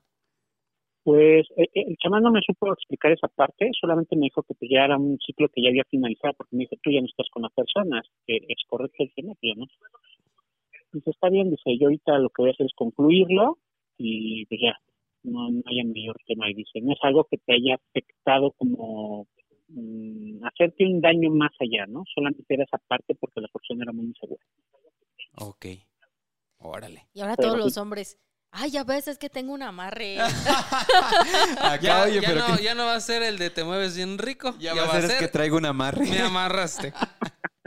[1.02, 4.54] Pues eh, eh, el chamán no me supo explicar esa parte, solamente me dijo que
[4.54, 7.06] pues, ya era un ciclo que ya había finalizado, porque me dijo, tú ya no
[7.06, 9.66] estás con la persona, que es correcto el tema, pero no.
[10.92, 13.58] Dice, está bien, dice, yo ahorita lo que voy a hacer es concluirlo
[13.98, 14.74] y pues ya,
[15.24, 16.50] no, no haya mayor tema.
[16.50, 19.26] Y dice, no es algo que te haya afectado como
[19.68, 22.04] mm, hacerte un daño más allá, ¿no?
[22.14, 24.42] Solamente era esa parte porque la persona era muy insegura.
[25.36, 25.66] Ok.
[26.60, 27.06] Órale.
[27.14, 27.64] Y ahora Pero todos sí.
[27.68, 28.18] los hombres.
[28.50, 30.16] Ay, ya ves, es que tengo un amarre.
[31.60, 33.62] Acá, Ya, oye, ya pero no, que- ya no va a ser el de te
[33.62, 34.54] mueves bien rico.
[34.58, 36.06] ya va a ser es que traigo un amarre.
[36.08, 36.92] me amarraste.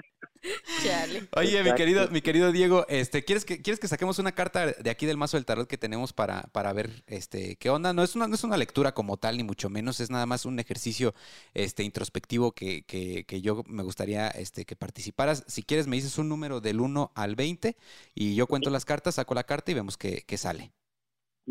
[0.84, 1.28] Chale.
[1.36, 4.90] Oye, mi querido, mi querido Diego, este, ¿quieres que, ¿quieres que saquemos una carta de
[4.90, 7.94] aquí del mazo del tarot que tenemos para, para ver este, qué onda?
[7.94, 10.46] No es, una, no es una lectura como tal, ni mucho menos, es nada más
[10.46, 11.14] un ejercicio
[11.54, 15.44] este, introspectivo que, que, que yo me gustaría este, que participaras.
[15.48, 17.78] Si quieres, me dices un número del 1 al 20
[18.16, 20.72] y yo cuento las cartas, saco la carta y vemos qué, qué sale.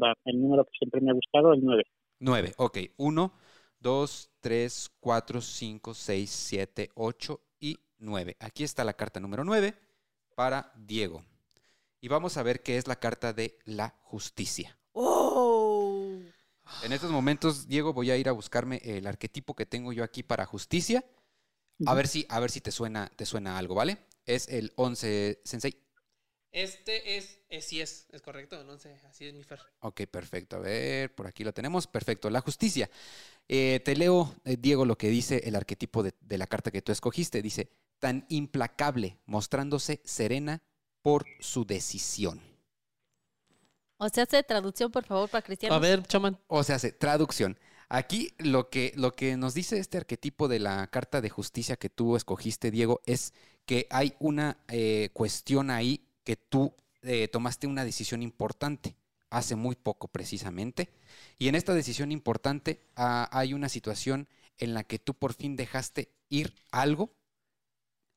[0.01, 1.85] Va, el número que siempre me ha gustado, el 9.
[2.19, 2.79] 9, ok.
[2.97, 3.33] 1,
[3.79, 7.50] 2, 3, 4, 5, 6, 7, 8 y
[8.01, 8.37] 9.
[8.41, 9.75] Aquí está la carta número 9
[10.35, 11.25] para Diego.
[12.01, 14.79] Y vamos a ver qué es la carta de la justicia.
[14.93, 16.19] ¡Oh!
[16.83, 20.23] En estos momentos, Diego, voy a ir a buscarme el arquetipo que tengo yo aquí
[20.23, 21.05] para justicia.
[21.87, 23.99] A ver si, a ver si te suena, te suena algo, ¿vale?
[24.27, 25.83] Es el 11 Sensei.
[26.53, 29.61] Este es, eh, sí es, es correcto, no sé, así es mi fer.
[29.81, 30.57] Ok, perfecto.
[30.57, 31.87] A ver, por aquí lo tenemos.
[31.87, 32.29] Perfecto.
[32.29, 32.91] La justicia.
[33.49, 36.83] Eh, te leo, eh, Diego, lo que dice el arquetipo de, de la carta que
[36.83, 37.41] tú escogiste.
[37.41, 40.63] Dice, tan implacable, mostrándose serena
[41.03, 42.41] por su decisión.
[43.99, 45.75] O sea, hace traducción, por favor, para Cristiano.
[45.75, 46.39] A ver, chaman.
[46.47, 47.59] O sea, se- traducción.
[47.89, 51.91] Aquí lo que, lo que nos dice este arquetipo de la carta de justicia que
[51.91, 53.35] tú escogiste, Diego, es
[53.67, 58.97] que hay una eh, cuestión ahí que tú eh, tomaste una decisión importante
[59.29, 60.89] hace muy poco precisamente.
[61.39, 65.57] Y en esta decisión importante ah, hay una situación en la que tú por fin
[65.57, 67.13] dejaste ir algo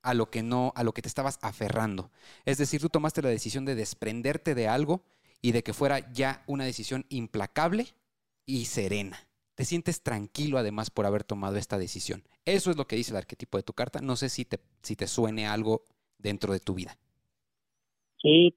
[0.03, 2.11] a lo que no, a lo que te estabas aferrando.
[2.45, 5.03] Es decir, tú tomaste la decisión de desprenderte de algo
[5.41, 7.87] y de que fuera ya una decisión implacable
[8.45, 9.17] y serena.
[9.55, 12.23] ¿Te te sientes tranquilo además por haber tomado esta decisión.
[12.45, 14.01] Eso es lo que dice el arquetipo de tu carta.
[14.01, 15.85] No sé si te, si te suene algo
[16.17, 16.97] dentro de tu vida.
[18.21, 18.53] Sí,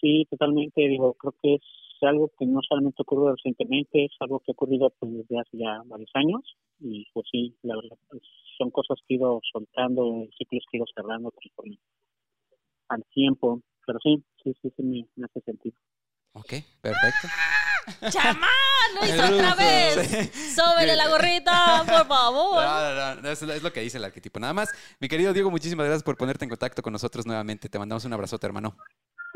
[0.00, 0.88] sí, totalmente.
[0.88, 1.62] Digo, creo que es
[2.02, 5.80] algo que no solamente ocurrió recientemente, es algo que ha ocurrido pues, desde hace ya
[5.86, 6.42] varios años.
[6.80, 8.22] Y pues sí, la verdad, pues,
[8.58, 11.78] son cosas que he ido soltando, ciclos que he ido cerrando conforme
[12.88, 13.60] al tiempo.
[13.86, 15.76] Pero sí, sí, sí, sí, me, me hace sentido.
[16.32, 17.28] Ok, perfecto.
[18.10, 18.50] ¡Chamán!
[18.94, 20.30] ¡Lo hizo otra vez!
[20.54, 22.62] ¡Sóbele la gorrita, por favor!
[22.62, 24.40] No, no, no, es, es lo que dice el arquetipo.
[24.40, 27.68] Nada más, mi querido Diego, muchísimas gracias por ponerte en contacto con nosotros nuevamente.
[27.68, 28.76] Te mandamos un abrazote, hermano.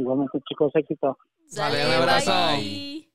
[0.00, 1.16] Igualmente, chicos, éxito.
[1.48, 2.32] Sale, un abrazo.
[2.56, 3.06] bye.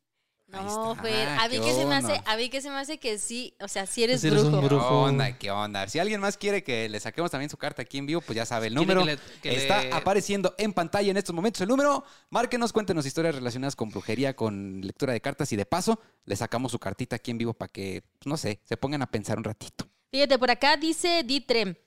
[0.47, 2.97] No, Fer, a mí ¿qué que se me hace, a mí que se me hace
[2.97, 4.87] que sí, o sea, si eres Sí eres un brujo.
[4.87, 5.37] ¿Qué onda?
[5.37, 5.87] ¿Qué onda?
[5.89, 8.45] Si alguien más quiere que le saquemos también su carta aquí en vivo, pues ya
[8.45, 9.01] sabe el número.
[9.01, 12.05] que le- que está le- apareciendo en pantalla en estos momentos el número.
[12.29, 16.71] Márquenos, cuéntenos historias relacionadas con brujería, con lectura de cartas y de paso le sacamos
[16.71, 19.43] su cartita aquí en vivo para que, pues, no sé, se pongan a pensar un
[19.43, 19.87] ratito.
[20.11, 21.84] Fíjate, por acá dice Ditre.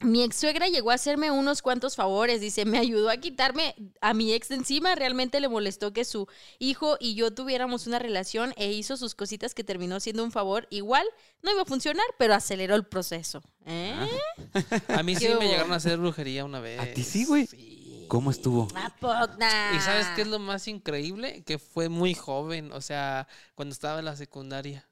[0.00, 2.40] Mi ex suegra llegó a hacerme unos cuantos favores.
[2.40, 4.94] Dice, me ayudó a quitarme a mi ex de encima.
[4.94, 6.26] Realmente le molestó que su
[6.58, 10.66] hijo y yo tuviéramos una relación e hizo sus cositas que terminó siendo un favor.
[10.70, 11.06] Igual
[11.42, 13.42] no iba a funcionar, pero aceleró el proceso.
[13.64, 13.94] ¿Eh?
[14.88, 16.80] A mí sí ¿Qué me llegaron a hacer brujería una vez.
[16.80, 17.46] ¿A ti sí, güey?
[17.46, 17.84] Sí.
[18.08, 18.68] ¿Cómo estuvo?
[18.68, 21.42] ¿Y sabes qué es lo más increíble?
[21.44, 24.88] Que fue muy joven, o sea, cuando estaba en la secundaria.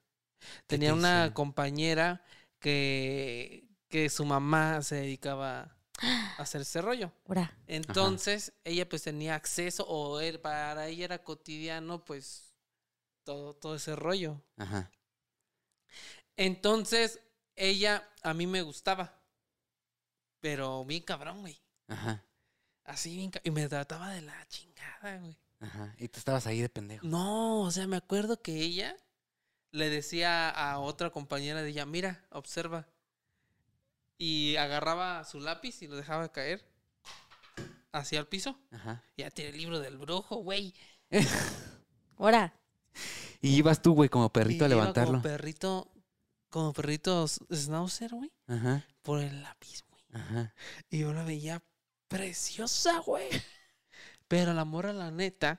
[0.67, 2.25] Tenía te una compañera
[2.59, 7.13] que, que su mamá se dedicaba a hacer ese rollo.
[7.67, 12.55] Entonces, ella pues tenía acceso, o él- para ella era cotidiano, pues,
[13.23, 14.41] todo, todo ese rollo.
[14.57, 14.91] Ajá.
[16.37, 17.21] Entonces,
[17.55, 19.21] ella a mí me gustaba.
[20.41, 21.61] Pero bien cabrón, güey.
[21.89, 22.25] Ajá.
[22.85, 25.37] Así bien Y me trataba de la chingada, güey.
[25.61, 25.95] Ajá.
[25.99, 27.07] Y tú estabas ahí de pendejo.
[27.07, 28.97] No, o sea, me acuerdo que ella
[29.71, 32.89] le decía a otra compañera de ella, mira, observa.
[34.25, 36.65] Y agarraba su lápiz y lo dejaba caer
[37.91, 38.57] hacia el piso.
[38.71, 39.03] Ajá.
[39.17, 40.73] Ya tiene el libro del brujo, güey.
[42.19, 42.55] ahora.
[43.41, 45.15] Y ibas tú, güey, como perrito Y a iba levantarlo.
[45.15, 45.91] Como perrito,
[46.51, 48.87] como perrito schnauzer, güey, Ajá.
[49.03, 50.03] por el lápiz, güey.
[50.13, 50.55] Ajá.
[50.89, 51.61] Y yo la veía
[52.07, 53.29] preciosa, güey.
[54.29, 55.59] Pero la morra, la neta,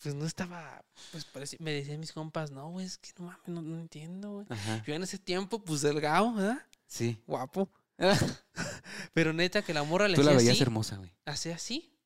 [0.00, 3.62] pues no estaba, pues me decían mis compas, no, güey, es que no mames, no,
[3.62, 4.46] no entiendo, güey.
[4.48, 4.80] Ajá.
[4.86, 6.64] Yo en ese tiempo, pues delgado, ¿verdad?
[6.86, 7.20] Sí.
[7.26, 7.68] Guapo.
[9.14, 11.12] Pero neta que la morra le Tú la hacía veías así, hermosa, güey.
[11.26, 11.96] hacía así,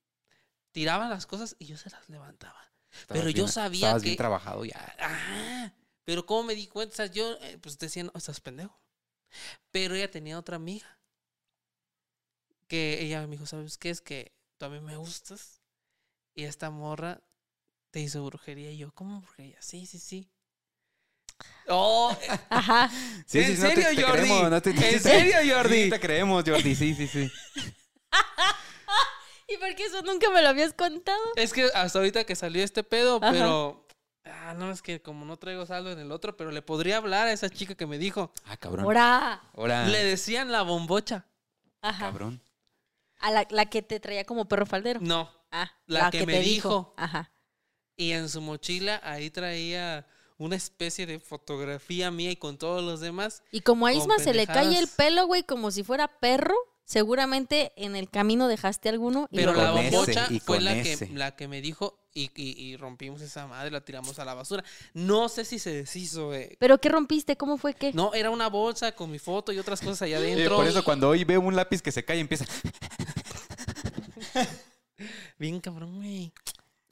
[0.73, 2.59] tiraba las cosas y yo se las levantaba.
[2.91, 4.97] Estabas Pero yo sabía Estabas que- bien trabajado ya.
[5.01, 5.73] Ah,
[6.05, 6.93] pero ¿cómo me di cuenta?
[6.93, 8.79] O sea, yo, eh, pues decía, no, estás pendejo.
[9.71, 10.99] Pero ella tenía otra amiga.
[12.69, 13.91] Que ella me dijo, ¿sabes qué?
[13.91, 15.61] Es que tú a mí me gustas.
[16.35, 17.23] Y esta morra
[17.91, 18.71] te hizo brujería.
[18.71, 19.61] Y yo, ¿cómo brujería?
[19.61, 20.31] Sí, sí, sí.
[21.69, 22.91] Oh, eh, Ajá.
[23.27, 24.19] Sí, ¿En sí, no te- serio, te Jordi?
[24.23, 25.91] creemos, no te- ¿En sí serio, Sí, Jordi?
[25.91, 26.75] te creemos, Jordi.
[26.75, 27.31] Sí, sí, sí.
[29.49, 31.21] ¿Y por qué eso nunca me lo habías contado?
[31.37, 33.31] es que hasta ahorita que salió este pedo, Ajá.
[33.33, 33.87] pero...
[34.27, 37.27] Ah, no, es que como no traigo saldo en el otro, pero le podría hablar
[37.29, 38.33] a esa chica que me dijo.
[38.47, 38.85] Ah, cabrón.
[38.87, 39.43] Ahora.
[39.55, 39.87] Ahora.
[39.87, 41.27] Le decían la bombocha.
[41.83, 42.07] Ajá.
[42.07, 42.41] Cabrón.
[43.21, 45.01] A la, la que te traía como perro faldero.
[45.03, 46.95] No, Ah, La que me te dijo.
[46.97, 47.33] Ajá.
[47.97, 50.07] Y en su mochila ahí traía
[50.39, 53.43] una especie de fotografía mía y con todos los demás.
[53.53, 56.55] Y como a Isma se le cae el pelo, güey, como si fuera perro,
[56.85, 59.29] seguramente en el camino dejaste alguno.
[59.31, 61.09] Y Pero la bombocha y fue la ese.
[61.09, 64.35] que, la que me dijo y, y- y rompimos esa madre, la tiramos a la
[64.35, 64.63] basura.
[64.93, 66.35] No sé si se deshizo.
[66.35, 66.57] eh.
[66.61, 67.37] ¿Pero qué rompiste?
[67.37, 67.93] ¿Cómo fue que?
[67.93, 70.57] No, era una bolsa con mi foto y otras cosas allá Eh, adentro.
[70.57, 72.45] por eso cuando hoy veo un lápiz que se cae empieza.
[75.39, 76.33] Bien cabrón, güey.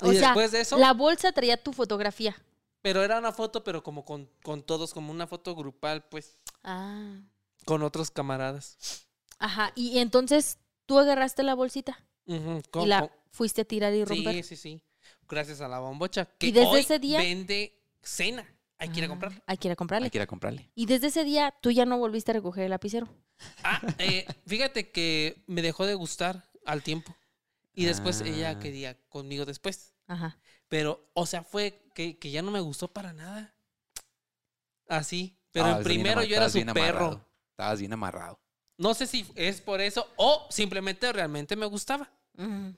[0.00, 2.36] O y sea, después de eso, La bolsa traía tu fotografía.
[2.82, 7.20] Pero era una foto, pero como con, con todos, como una foto grupal, pues, Ah.
[7.64, 9.06] con otros camaradas.
[9.38, 9.72] Ajá.
[9.74, 14.34] Y entonces tú agarraste la bolsita Ujú, y con- la fuiste a tirar y romper.
[14.36, 14.82] Sí, sí, sí.
[15.28, 16.26] Gracias a la bombocha.
[16.38, 17.18] Que ¿Y desde hoy ese día?
[17.18, 18.46] vende cena.
[18.78, 19.42] Hay que ir a Ah, comprarla.
[19.46, 20.06] Hay que ir a comprarle.
[20.06, 20.70] Hay que ir a comprarle.
[20.74, 23.08] Y desde ese día tú ya no volviste a recoger el lapicero.
[23.64, 27.14] Ah, eh, fíjate que me dejó de gustar al tiempo.
[27.74, 28.26] Y después Ah.
[28.28, 29.94] ella quería conmigo después.
[30.06, 30.38] Ajá.
[30.68, 33.54] Pero, o sea, fue que, que ya no me gustó para nada.
[34.88, 35.38] Así.
[35.52, 36.70] Pero el bien primero yo era su perro.
[37.06, 37.28] amarrado.
[37.50, 38.40] Estabas bien amarrado.
[38.78, 42.10] No sé si es por eso o simplemente realmente me gustaba.
[42.36, 42.74] Ujú.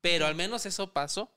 [0.00, 1.30] Pero al menos eso pasó.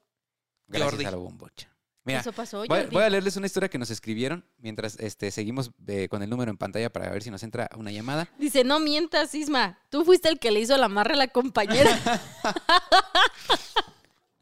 [0.68, 1.06] Gracias Jordi.
[1.06, 1.70] a la bombocha.
[2.08, 2.66] Mira, Eso pasó.
[2.68, 6.30] voy, voy a leerles una historia que nos escribieron mientras este, seguimos eh, con el
[6.30, 8.28] número en pantalla para ver si nos entra una llamada.
[8.40, 9.78] Dice, no mientas, Isma.
[9.90, 12.00] Tú fuiste el que le hizo la amarra a la compañera.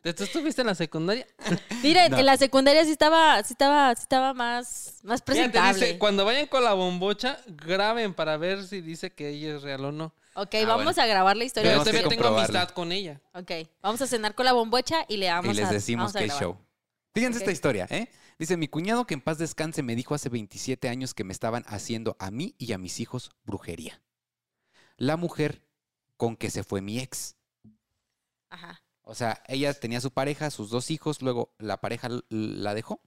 [0.03, 1.25] ¿Tú estuviste en la secundaria?
[1.81, 2.19] Miren, No.
[2.19, 5.83] en la secundaria sí estaba, sí estaba, sí estaba más, más presentable.
[5.83, 9.83] dice, cuando vayan con la bombocha, graben para ver si dice que ella es real
[9.85, 10.13] o no.
[10.35, 11.01] Ok, Ah, vamos bueno.
[11.01, 11.71] a grabar la historia.
[11.71, 13.19] Pero que todavía tengo amistad con ella.
[13.33, 13.51] Ok,
[13.81, 16.25] vamos a cenar con la bombocha y le vamos y les a decimos a que
[16.25, 16.43] grabar.
[16.43, 16.57] show.
[17.15, 18.09] Fíjense esta historia, ¿eh?
[18.37, 21.63] Dice, mi cuñado que en paz descanse me dijo hace 27 años que me estaban
[21.65, 24.03] haciendo a mí y a mis hijos brujería.
[24.97, 25.65] La mujer
[26.17, 27.37] con que se fue mi ex.
[28.49, 28.83] Ajá.
[29.01, 33.01] O sea, ella tenía su pareja, sus dos hijos, luego la pareja la dejó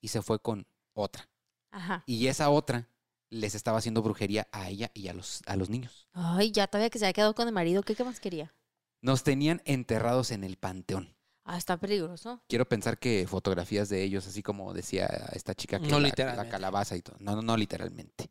[0.00, 1.30] y se fue con otra.
[1.70, 2.02] Ajá.
[2.04, 2.88] Y esa otra
[3.30, 6.08] les estaba haciendo brujería a ella y a los, a los niños.
[6.14, 8.52] Ay, ya todavía que se había quedado con el marido, ¿qué, qué más quería?
[9.00, 11.14] Nos tenían enterrados en el panteón.
[11.44, 12.40] Ah, está peligroso.
[12.48, 16.48] Quiero pensar que fotografías de ellos, así como decía esta chica que No la- la,
[16.48, 17.16] calabaza y todo.
[17.18, 18.30] No, no, no literalmente.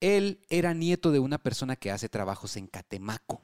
[0.00, 3.42] Él era nieto de una persona que hace trabajos en Catemaco,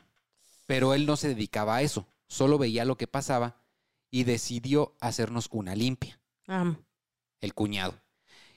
[0.67, 3.63] pero él no se dedicaba a eso, solo veía lo que pasaba
[4.11, 6.19] y decidió hacernos una limpia,
[6.49, 6.77] Ah,
[7.41, 8.01] el cuñado.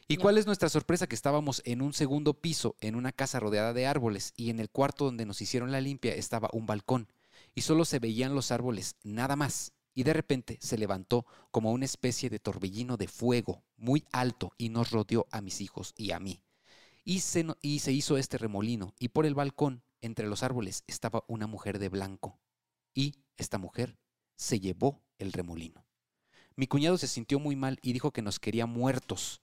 [0.08, 1.08] ¿Y cuál es nuestra sorpresa?
[1.08, 4.70] Que estábamos en un segundo piso, en una casa rodeada de árboles, y en el
[4.70, 7.08] cuarto donde nos hicieron la limpia estaba un balcón,
[7.54, 9.74] y solo se veían los árboles, nada más.
[10.00, 14.70] Y de repente se levantó como una especie de torbellino de fuego muy alto y
[14.70, 16.42] nos rodeó a mis hijos y a mí.
[17.04, 21.26] Y se, y se hizo este remolino, y por el balcón, entre los árboles, estaba
[21.28, 22.40] una mujer de blanco.
[22.94, 23.98] Y esta mujer
[24.38, 25.86] se llevó el remolino.
[26.56, 29.42] Mi cuñado se sintió muy mal y dijo que nos quería muertos,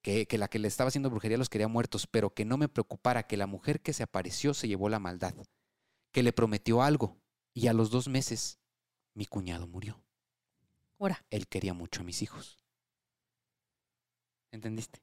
[0.00, 2.70] que, que la que le estaba haciendo brujería los quería muertos, pero que no me
[2.70, 5.34] preocupara, que la mujer que se apareció se llevó la maldad,
[6.12, 7.20] que le prometió algo,
[7.52, 8.59] y a los dos meses
[9.14, 10.02] mi cuñado murió.
[10.98, 12.64] ahora, Él quería mucho a mis hijos.
[14.50, 15.00] ¿Entendiste?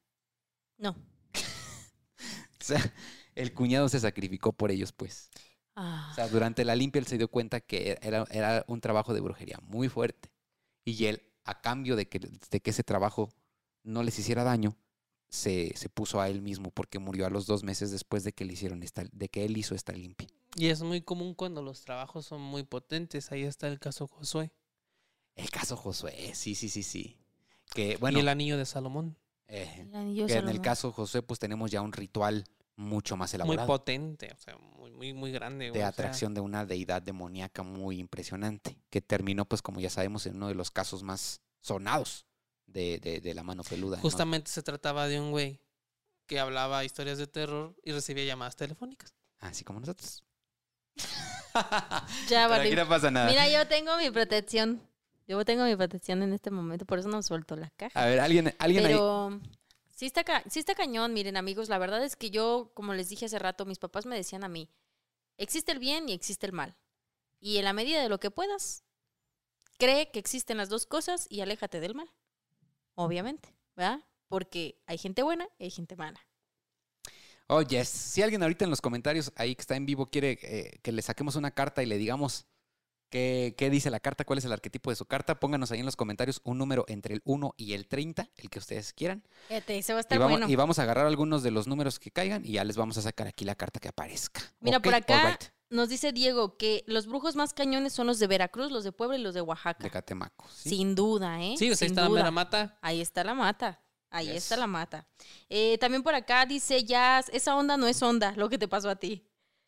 [0.78, 0.96] no.
[2.60, 2.92] O sea,
[3.34, 5.30] el cuñado se sacrificó por ellos, pues.
[5.74, 9.14] Ah, O sea, durante la limpia él se dio cuenta que era, era un trabajo
[9.14, 10.28] de brujería muy fuerte.
[10.84, 13.32] Y él, a cambio de que, de que ese trabajo
[13.84, 14.76] no les hiciera daño,
[15.28, 18.44] se, se puso a él mismo porque murió a los dos meses después de que,
[18.44, 20.28] le hicieron esta, de que él hizo esta limpia.
[20.58, 23.30] Y es muy común cuando los trabajos son muy potentes.
[23.32, 24.52] Ahí está el caso Josué.
[25.36, 27.16] El caso Josué, sí, sí, sí, sí.
[27.72, 29.16] Que bueno, y el anillo de Salomón.
[29.46, 30.62] eh, el anillo que en el Salomón.
[30.64, 32.44] caso Josué pues tenemos ya un ritual
[32.74, 34.32] mucho más Muy elaborado potente.
[34.32, 35.66] O sea, muy, muy, muy grande.
[35.66, 39.90] de o sea, atracción de una deidad demoníaca muy impresionante, que terminó pues como ya
[39.90, 42.26] sabemos en uno de los casos más sonados
[42.66, 43.96] de, de- de la mano peluda.
[43.98, 44.02] ¿no?
[44.02, 45.60] Justamente se trataba de un güey
[46.26, 49.14] que hablaba historias de terror y recibía llamadas telefónicas.
[49.38, 50.24] Así como nosotros.
[51.54, 51.62] Ya,
[52.28, 52.66] Pero vale.
[52.68, 53.28] aquí no pasa nada.
[53.28, 54.80] Mira, yo tengo mi protección.
[55.26, 58.00] Yo tengo mi protección en este momento, por eso no suelto la caja.
[58.00, 58.92] A ver, alguien, alguien ahí.
[58.92, 59.40] Pero
[59.94, 63.10] sí está, ca- sí está cañón, miren amigos, la verdad es que yo, como les
[63.10, 64.70] dije hace rato, mis papás me decían a mí,
[65.36, 66.76] existe el bien y existe el mal.
[67.40, 68.84] Y en la medida de lo que puedas,
[69.78, 72.10] cree que existen las dos cosas y aléjate del mal.
[72.94, 74.00] Obviamente, ¿verdad?
[74.28, 76.20] Porque hay gente buena y hay gente mala.
[77.48, 77.88] Oh, yes.
[77.88, 81.02] Si alguien ahorita en los comentarios ahí que está en vivo quiere eh, que le
[81.02, 82.46] saquemos una carta y le digamos
[83.10, 85.86] qué, qué dice la carta, cuál es el arquetipo de su carta, pónganos ahí en
[85.86, 89.24] los comentarios un número entre el 1 y el 30, el que ustedes quieran.
[89.48, 90.52] Fíjate, se va a Y estar vamos, bueno.
[90.52, 93.02] y vamos a agarrar algunos de los números que caigan y ya les vamos a
[93.02, 94.42] sacar aquí la carta que aparezca.
[94.60, 95.38] Mira, por acá
[95.70, 99.18] nos dice Diego que los brujos más cañones son los de Veracruz, los de Puebla
[99.18, 99.82] y los de Oaxaca.
[99.82, 100.46] De Catemaco.
[100.50, 100.70] ¿sí?
[100.70, 101.54] Sin duda, ¿eh?
[101.58, 102.78] Sí, o sea, ahí está la mera mata.
[102.80, 103.80] Ahí está la mata.
[104.10, 104.36] Ahí Yes.
[104.44, 105.06] está la mata.
[105.48, 108.88] Eh, también por acá dice Jazz, esa onda no es onda, lo que te pasó
[108.88, 109.26] a ti,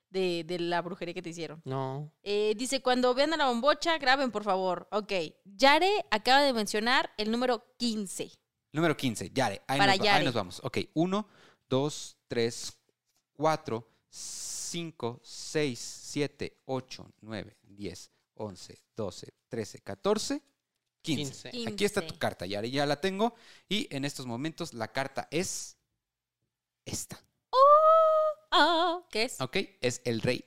[0.09, 1.61] de, de la brujería que te hicieron.
[1.65, 2.11] No.
[2.23, 4.89] Eh, dice, cuando vean a la bombocha, graben, por favor.
[4.93, 5.13] Ok.
[5.45, 8.31] Yare acaba de mencionar el número 15.
[8.73, 9.63] Número 15, Yare.
[9.67, 10.19] Ahí, Para nos, Yare.
[10.19, 10.61] ahí nos vamos.
[10.65, 11.29] Ok, 1,
[11.69, 12.79] 2, 3,
[13.35, 20.43] 4, 5, 6, 7, 8, 9, 10, 11, 12, 13, 14,
[21.03, 21.51] 15.
[21.51, 21.73] 15.
[21.73, 22.19] Aquí está tu 15.
[22.19, 22.71] carta, Yare.
[22.71, 23.35] Ya la tengo.
[23.69, 25.77] Y en estos momentos la carta es
[26.85, 27.23] esta.
[28.51, 29.41] Ah, ¿Qué es?
[29.41, 30.45] Ok, es el rey.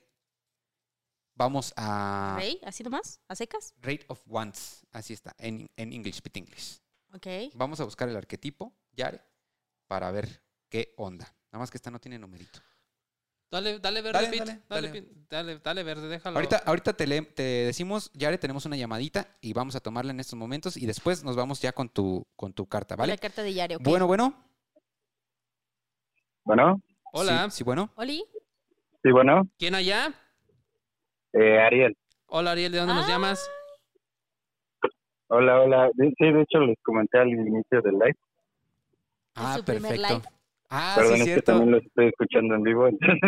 [1.36, 2.36] Vamos a...
[2.38, 2.60] ¿Rey?
[2.64, 3.20] ¿Así nomás?
[3.28, 3.74] ¿A secas?
[3.82, 4.86] Rate of Wands.
[4.92, 6.80] Así está, en, en English, Pit English.
[7.14, 7.28] Ok.
[7.56, 9.22] Vamos a buscar el arquetipo, Yare,
[9.88, 11.26] para ver qué onda.
[11.52, 12.60] Nada más que esta no tiene numerito.
[13.54, 14.46] Dale, dale verde, Dale, Pete.
[14.46, 15.08] dale, Dale, dale.
[15.30, 16.38] Dale, dale verde, déjalo.
[16.38, 20.20] Ahorita, ahorita te, le- te decimos, Yare, tenemos una llamadita y vamos a tomarla en
[20.20, 23.18] estos momentos y después nos vamos ya con tu, con tu carta, La ¿vale?
[23.20, 23.84] carta de Yare, ok.
[23.84, 24.34] Bueno, bueno.
[26.44, 26.82] Bueno,
[27.12, 27.92] Hola, Sí, sí, bueno.
[27.96, 28.26] Oli.
[29.04, 30.12] sí, bueno, ¿quién allá?
[31.34, 31.96] eh, Ariel.
[32.26, 33.48] Hola, Ariel, ¿de dónde nos llamas?
[35.28, 35.92] Hola, hola.
[35.96, 38.18] Sí, de hecho les comenté al inicio del live.
[39.36, 40.16] Ah, su primer perfecto.
[40.16, 40.28] live.
[40.76, 43.20] Ah, Perdón, sí, es que también los estoy escuchando en vivo, entonces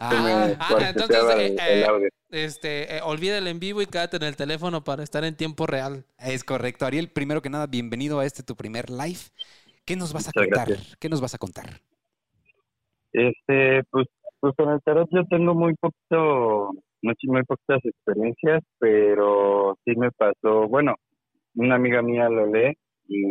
[0.00, 2.08] Ah, ah, entonces, el, eh, el eh, audio.
[2.30, 5.68] Este, eh, olvida el en vivo y quédate en el teléfono para estar en tiempo
[5.68, 6.04] real.
[6.18, 6.86] es correcto.
[6.86, 9.20] Ariel, primero que nada, bienvenido a este tu primer live.
[9.86, 10.68] ¿Qué nos vas a Muchas contar?
[10.68, 10.96] gracias.
[10.96, 11.66] ¿Qué nos vas a contar?
[13.12, 14.06] Este, pues,
[14.40, 20.10] pues con el tarot yo tengo muy poquito, muy, muy poquitas experiencias, pero sí me
[20.10, 20.96] pasó, bueno,
[21.54, 22.76] una amiga mía lo lee
[23.06, 23.22] y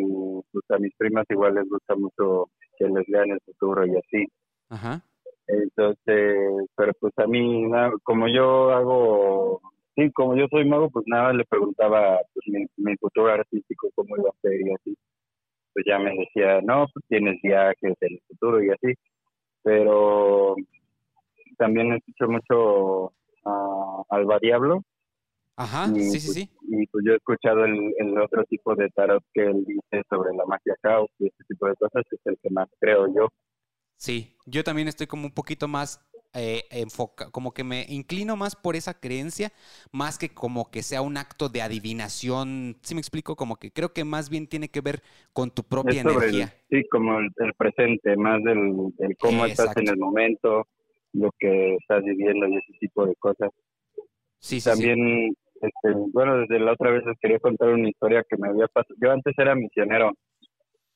[0.53, 4.27] pues a mis primas igual les gusta mucho que les lean el futuro y así.
[4.69, 5.01] Ajá.
[5.47, 7.69] Entonces, pero pues a mí,
[8.03, 9.61] como yo hago,
[9.95, 14.17] sí, como yo soy mago, pues nada, le preguntaba pues, mi, mi futuro artístico, cómo
[14.17, 14.97] iba a ser y así.
[15.73, 18.93] Pues ya me decía, no, pues tienes viajes en el futuro y así.
[19.63, 20.55] Pero
[21.57, 23.13] también escucho mucho
[23.45, 24.83] a Alba Diablo
[25.57, 26.49] Ajá, y, sí, sí, pues, sí.
[26.69, 30.35] y pues yo he escuchado el, el otro tipo de tarot que él dice sobre
[30.35, 33.27] la magia caos y ese tipo de cosas, que es el que más creo yo.
[33.95, 35.99] Sí, yo también estoy como un poquito más
[36.35, 39.51] eh, enfoca, como que me inclino más por esa creencia,
[39.91, 42.77] más que como que sea un acto de adivinación.
[42.83, 43.35] ¿Sí me explico?
[43.35, 45.01] Como que creo que más bien tiene que ver
[45.33, 46.53] con tu propia el, energía.
[46.69, 50.67] sí, como el, el presente, más del, del cómo estás en el momento,
[51.13, 53.49] lo que estás viviendo y ese tipo de cosas.
[54.39, 55.35] Sí, sí, sí.
[55.61, 58.95] Este, bueno, desde la otra vez les quería contar una historia que me había pasado.
[59.01, 60.13] Yo antes era misionero,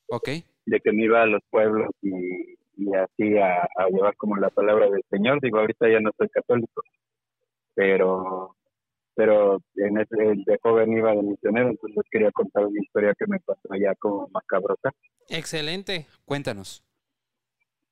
[0.08, 0.28] Ok,
[0.66, 4.50] de que me iba a los pueblos y, y así a, a llevar como la
[4.50, 5.40] palabra del Señor.
[5.40, 6.82] Digo, ahorita ya no soy católico,
[7.74, 8.56] pero
[9.14, 13.38] pero en ese, de joven iba de misionero, entonces quería contar una historia que me
[13.40, 14.90] pasó allá como macabrosa.
[15.28, 16.06] Excelente.
[16.24, 16.82] cuéntanos.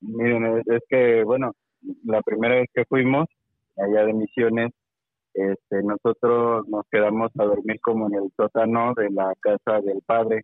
[0.00, 1.52] Miren, es, es que, bueno,
[2.04, 3.28] la primera vez que fuimos
[3.76, 4.72] allá de Misiones,
[5.34, 10.42] este, nosotros nos quedamos a dormir como en el sótano de la casa del padre.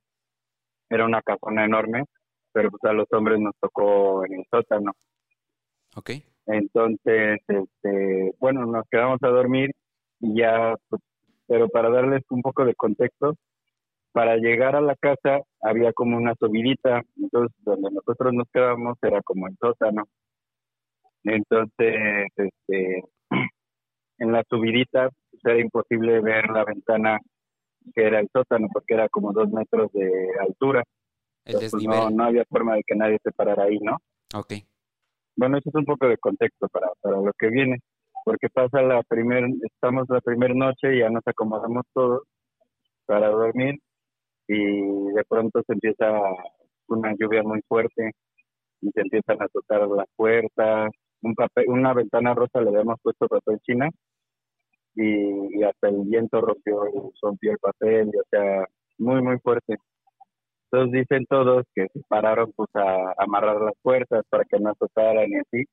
[0.88, 2.04] Era una casona enorme,
[2.52, 4.92] pero pues a los hombres nos tocó en el sótano.
[5.96, 6.10] Ok,
[6.46, 9.70] Entonces, este, bueno, nos quedamos a dormir
[10.20, 11.02] y ya, pues,
[11.46, 13.34] pero para darles un poco de contexto,
[14.12, 19.20] para llegar a la casa había como una subidita, entonces donde nosotros nos quedábamos era
[19.22, 20.04] como el sótano.
[21.24, 23.04] Entonces, este,
[24.18, 27.18] en la subidita pues, era imposible ver la ventana
[27.94, 30.10] que era el sótano porque era como dos metros de
[30.40, 30.82] altura.
[31.44, 33.96] el Entonces, pues, no, no había forma de que nadie se parara ahí, ¿no?
[34.34, 34.54] Ok,
[35.36, 37.78] Bueno, eso es un poco de contexto para, para lo que viene,
[38.24, 42.22] porque pasa la primer, estamos la primera noche y ya nos acomodamos todos
[43.06, 43.78] para dormir
[44.48, 46.20] y de pronto se empieza
[46.88, 48.12] una lluvia muy fuerte
[48.80, 50.90] y se empiezan a tocar las puertas,
[51.22, 53.88] un papel, una ventana rosa le habíamos puesto papel china
[54.96, 56.82] y, y hasta el viento rompió,
[57.22, 58.66] rompió el papel, y, o sea,
[58.98, 59.76] muy muy fuerte.
[60.70, 65.30] Entonces dicen todos que se pararon pues a amarrar las puertas para que no azotaran
[65.30, 65.64] y así.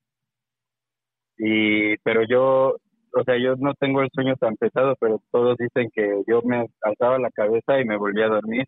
[1.38, 2.76] Y, pero yo,
[3.14, 6.68] o sea, yo no tengo el sueño tan pesado, pero todos dicen que yo me
[6.82, 8.66] alzaba la cabeza y me volvía a dormir.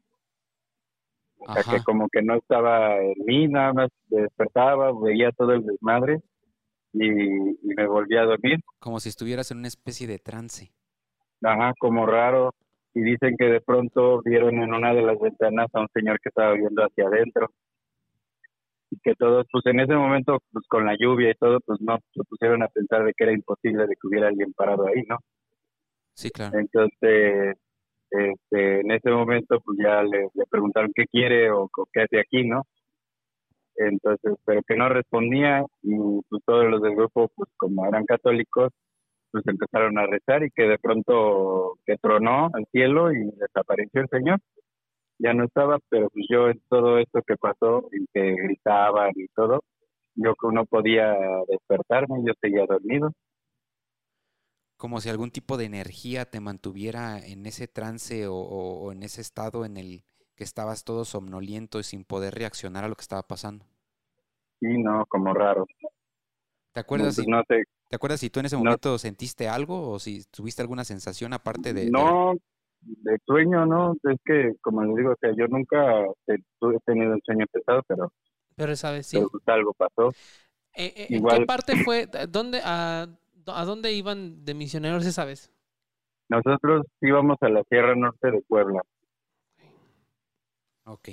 [1.39, 1.77] O sea, Ajá.
[1.77, 6.21] que como que no estaba en mí, nada más despertaba, veía todo el desmadre
[6.99, 8.59] y, y me volvía a dormir.
[8.79, 10.71] como si estuvieras en una especie de trance.
[11.43, 12.53] Ajá, como raro.
[12.93, 16.29] Y dicen que de pronto vieron en una de las ventanas a un señor que
[16.29, 17.49] estaba viendo hacia adentro.
[18.89, 21.97] Y que todos, pues en ese momento, pues con la lluvia y todo, pues no
[22.13, 25.17] se pusieron a pensar de que era imposible de que hubiera alguien parado ahí, ¿no?
[26.13, 26.57] Sí, claro.
[26.57, 27.57] Entonces,
[28.09, 32.19] este, en ese momento, pues ya le, le preguntaron qué quiere o, o qué hace
[32.19, 32.61] aquí, ¿no?
[33.77, 35.95] Entonces, pero que no respondía y
[36.29, 38.71] pues todos los del grupo, pues como eran católicos,
[39.31, 44.09] pues empezaron a rezar y que de pronto que tronó al cielo y desapareció el
[44.09, 44.39] Señor.
[45.19, 49.27] Ya no estaba, pero pues yo en todo esto que pasó y que gritaban y
[49.35, 49.61] todo,
[50.15, 51.15] yo que no podía
[51.47, 53.11] despertarme, yo seguía dormido.
[54.77, 59.65] Como si algún tipo de energía te mantuviera en ese trance o, en ese estado
[59.65, 60.03] en el
[60.35, 63.65] que estabas todo somnoliento y sin poder reaccionar a lo que estaba pasando.
[64.61, 65.65] Y no, como raro.
[66.73, 69.47] ¿Te acuerdas, Pues si, no sé, ¿te acuerdas si tú en ese no- momento sentiste
[69.47, 71.89] algo o si tuviste alguna sensación aparte de...
[71.89, 72.33] No,
[72.81, 75.77] de sueño no, es que como les digo, o sea, yo nunca
[76.27, 78.11] he, he tenido el sueño pesado, pero,
[78.55, 79.17] Pero esa vez sí.
[79.17, 80.09] pero pues algo pasó.
[80.73, 82.07] Eh, eh, ¿En qué igual- parte fue?
[82.29, 83.07] ¿Dónde, a,
[83.47, 85.49] ¿A dónde iban de misioneros esa vez?
[86.27, 88.81] Nosotros íbamos a la Sierra Norte de Puebla,
[90.85, 91.09] Ok.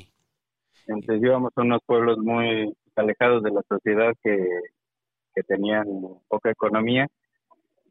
[0.87, 4.47] entonces íbamos a unos pueblos muy alejados de la sociedad que,
[5.35, 5.87] que tenían
[6.29, 7.09] poca economía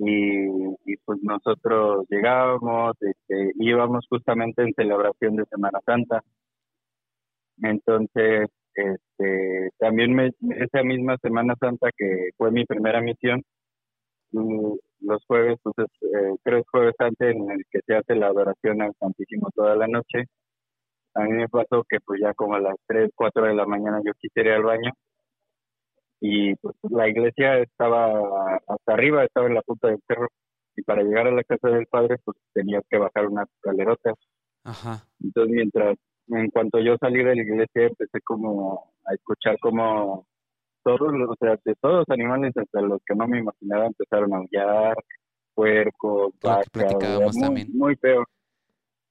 [0.03, 6.23] y, pues nosotros llegábamos, este, íbamos justamente en celebración de Semana Santa.
[7.61, 13.43] Entonces, este, también me, esa misma Semana Santa que fue mi primera misión,
[14.31, 18.81] los jueves, pues es, eh, tres jueves antes en el que se hace la adoración
[18.81, 20.25] al Santísimo toda la noche.
[21.13, 24.01] A mí me pasó que pues ya como a las 3, 4 de la mañana
[24.03, 24.91] yo quisiera ir al baño
[26.21, 30.27] y pues la iglesia estaba hasta arriba, estaba en la punta del cerro
[30.75, 34.15] y para llegar a la casa del padre pues tenías que bajar unas escalerotas.
[34.63, 35.03] Ajá.
[35.21, 35.97] Entonces mientras,
[36.27, 40.25] en cuanto yo salí de la iglesia empecé como a escuchar como
[40.83, 44.33] todos los, o sea, de todos los animales hasta los que no me imaginaba empezaron
[44.33, 44.95] a aullar,
[45.53, 48.23] puercos, vacas, muy, muy feo.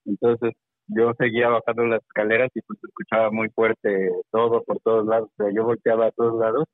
[0.05, 0.53] Entonces
[0.93, 5.43] yo seguía bajando las escaleras y pues escuchaba muy fuerte todo por todos lados, o
[5.43, 6.65] sea, yo volteaba a todos lados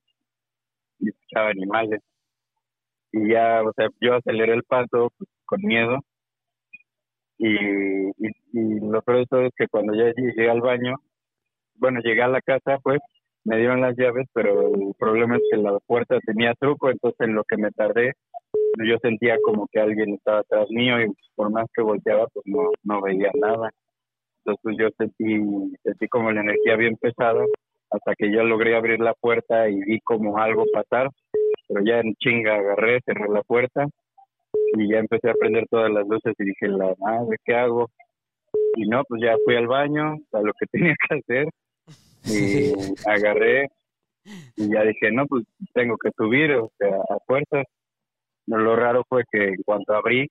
[0.99, 2.01] y escuchaba animales.
[3.11, 5.99] Y ya, o sea, yo aceleré el paso pues, con miedo.
[7.38, 7.55] Y,
[8.18, 10.95] y, lo peor de todo es que cuando ya llegué al baño,
[11.76, 12.99] bueno, llegué a la casa, pues
[13.43, 17.36] me dieron las llaves, pero el problema es que la puerta tenía truco, entonces en
[17.36, 18.13] lo que me tardé,
[18.86, 22.72] yo sentía como que alguien estaba atrás mío y por más que volteaba, pues no,
[22.84, 23.70] no veía nada.
[24.47, 27.43] Entonces yo sentí, sentí como la energía bien pesada
[27.89, 31.09] hasta que yo logré abrir la puerta y vi como algo pasar,
[31.67, 33.85] pero ya en chinga agarré, cerré la puerta
[34.77, 37.89] y ya empecé a prender todas las luces y dije, la madre, ¿qué hago?
[38.75, 41.47] Y no, pues ya fui al baño, a lo que tenía que hacer
[42.25, 42.71] y
[43.05, 43.67] agarré
[44.55, 45.43] y ya dije, no, pues
[45.73, 47.65] tengo que subir, o sea, a fuerzas.
[48.45, 50.29] Lo raro fue que en cuanto abrí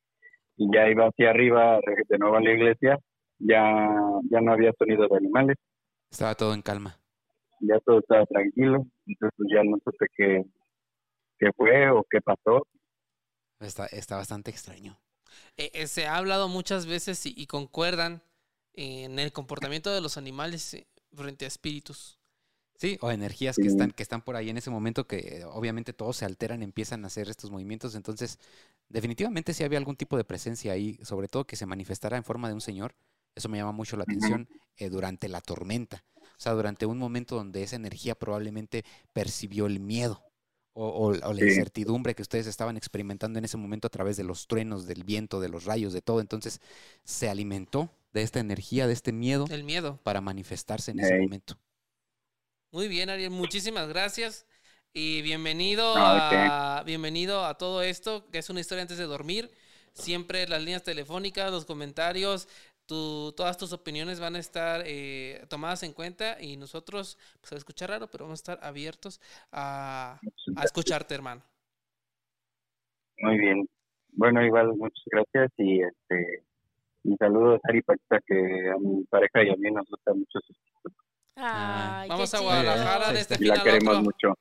[0.56, 2.98] y ya iba hacia arriba de nuevo a la iglesia,
[3.38, 3.88] ya,
[4.30, 5.56] ya no había sonido de animales,
[6.10, 6.98] Estaba todo en calma.
[7.60, 10.44] ya todo estaba tranquilo, entonces ya no supe qué,
[11.38, 12.66] qué fue o qué pasó.
[13.60, 14.98] Está, está bastante extraño.
[15.56, 18.22] Eh, eh, se ha hablado muchas veces y, y concuerdan
[18.74, 22.18] en el comportamiento de los animales eh, frente a espíritus.
[22.78, 25.94] Sí, o energías que están, que están por ahí en ese momento que eh, obviamente
[25.94, 27.94] todos se alteran, empiezan a hacer estos movimientos.
[27.94, 28.38] Entonces,
[28.90, 32.48] definitivamente sí había algún tipo de presencia ahí, sobre todo que se manifestara en forma
[32.48, 32.94] de un señor.
[33.36, 36.02] Eso me llama mucho la atención eh, durante la tormenta.
[36.16, 40.22] O sea, durante un momento donde esa energía probablemente percibió el miedo
[40.72, 41.44] o, o- o la Sí.
[41.44, 45.38] incertidumbre que ustedes estaban experimentando en ese momento a través de los truenos, del viento,
[45.40, 46.20] de los rayos, de todo.
[46.20, 46.60] Entonces,
[47.04, 50.00] se alimentó de esta energía, de este miedo El miedo.
[50.02, 51.58] para manifestarse en ese momento.
[52.72, 54.46] Muy bien, Ariel, muchísimas gracias.
[54.92, 55.94] Y bienvenido,
[56.84, 59.50] bienvenido a todo esto, que es una historia antes de dormir.
[59.92, 62.48] Siempre las líneas telefónicas, los comentarios,
[62.86, 67.56] tu- todas tus opiniones van a estar eh, tomadas en cuenta y nosotros, pues a
[67.56, 69.20] escuchar raro, pero vamos a estar abiertos
[69.52, 70.20] a,
[70.56, 71.42] a escucharte, hermano.
[73.18, 73.68] Muy bien.
[74.12, 76.44] Bueno, igual muchas gracias y este
[77.04, 80.38] y saludos a Ari Paquita que a mi pareja y a mí nos gusta mucho
[80.46, 80.54] su
[81.36, 82.40] Ay, Vamos a.
[82.40, 83.34] Guadalajara Ahí de está.
[83.34, 84.02] este y la queremos otro.
[84.02, 84.38] mucho.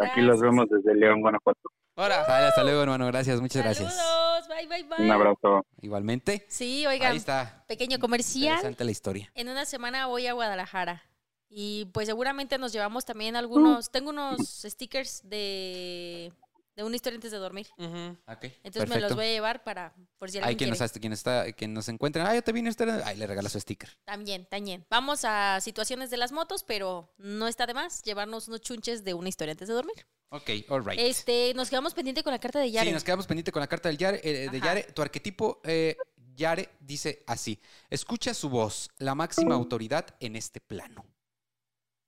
[0.00, 1.70] Aquí los vemos desde León, Guanajuato.
[1.96, 3.06] Ahora, Sale, hasta luego, hermano.
[3.06, 3.94] Gracias, muchas gracias.
[3.96, 5.04] Saludos, bye, bye, bye.
[5.06, 5.66] Un abrazo.
[5.80, 6.44] Igualmente.
[6.48, 7.64] Sí, Ahí oigan, está.
[7.66, 8.56] pequeño comercial.
[8.56, 9.30] Interesante la historia.
[9.34, 11.02] En una semana voy a Guadalajara.
[11.48, 13.90] Y pues seguramente nos llevamos también algunos.
[13.90, 16.32] Tengo unos stickers de,
[16.74, 17.68] de una historia antes de dormir.
[17.78, 18.16] ujú.
[18.64, 19.94] Entonces me los voy a llevar para.
[20.18, 20.84] Por si alguien Hay quien nos, quiere.
[20.90, 22.26] hace- quien está, quien nos encuentren.
[22.26, 22.88] Ah, yo te vine a estar.
[23.06, 23.88] Ahí le regala su sticker.
[24.04, 24.84] También, también.
[24.90, 29.14] Vamos a situaciones de las motos, pero no está de más llevarnos unos chunches de
[29.14, 30.06] una historia antes de dormir.
[30.36, 30.98] Ok, all right.
[31.00, 32.86] Este, nos quedamos pendiente con la carta de Yare.
[32.88, 34.66] Sí, nos quedamos pendiente con la carta del Yare, eh, de Ajá.
[34.66, 34.82] Yare.
[34.92, 35.96] Tu arquetipo eh,
[36.34, 37.60] Yare dice así:
[37.90, 41.04] Escucha su voz, la máxima autoridad en este plano.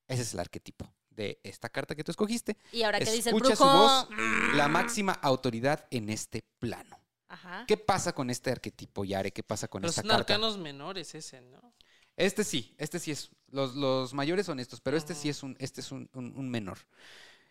[0.07, 2.57] Ese es el arquetipo de esta carta que tú escogiste.
[2.73, 3.71] y ahora que dice el Escucha brujo.
[3.73, 4.09] su voz,
[4.55, 6.99] la máxima autoridad en este plano.
[7.29, 7.65] Ajá.
[7.67, 9.33] ¿Qué pasa con este arquetipo, Yare?
[9.33, 10.35] ¿Qué pasa con Pero esta son carta?
[10.35, 11.75] arcanos menores ese, ¿no?
[12.17, 13.31] Este sí, este sí es.
[13.51, 16.49] Los, los mayores son estos, pero este sí es un, este es un, un- un
[16.51, 16.79] menor.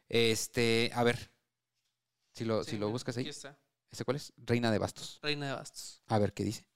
[0.09, 1.31] Este, a ver.
[2.33, 3.27] Si lo, Sí, si lo buscas ahí.
[3.27, 3.57] Está,
[3.91, 4.33] ¿Este cuál es?
[4.37, 5.19] Reina de bastos.
[5.21, 6.01] Reina de Bastos.
[6.07, 6.67] A ver qué dice.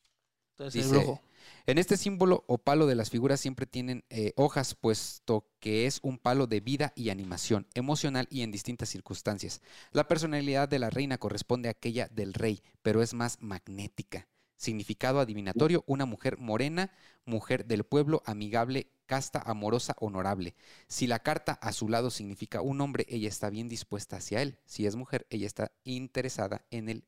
[0.53, 1.21] Entonces Dice- el brujo.
[1.65, 5.99] En este símbolo o palo de las figuras siempre tienen eh, hojas, puesto que es
[6.03, 9.59] un palo de vida y animación, emocional y en distintas circunstancias.
[9.91, 14.27] La personalidad de la reina corresponde a aquella del rey, pero es más magnética.
[14.61, 16.91] Significado adivinatorio, una mujer morena,
[17.25, 20.53] mujer del pueblo, amigable, casta, amorosa, honorable.
[20.87, 24.59] Si la carta a su lado significa un hombre, ella está bien dispuesta hacia él.
[24.67, 27.03] Si es mujer, ella está interesada en el,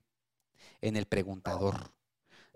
[0.82, 1.94] en el preguntador.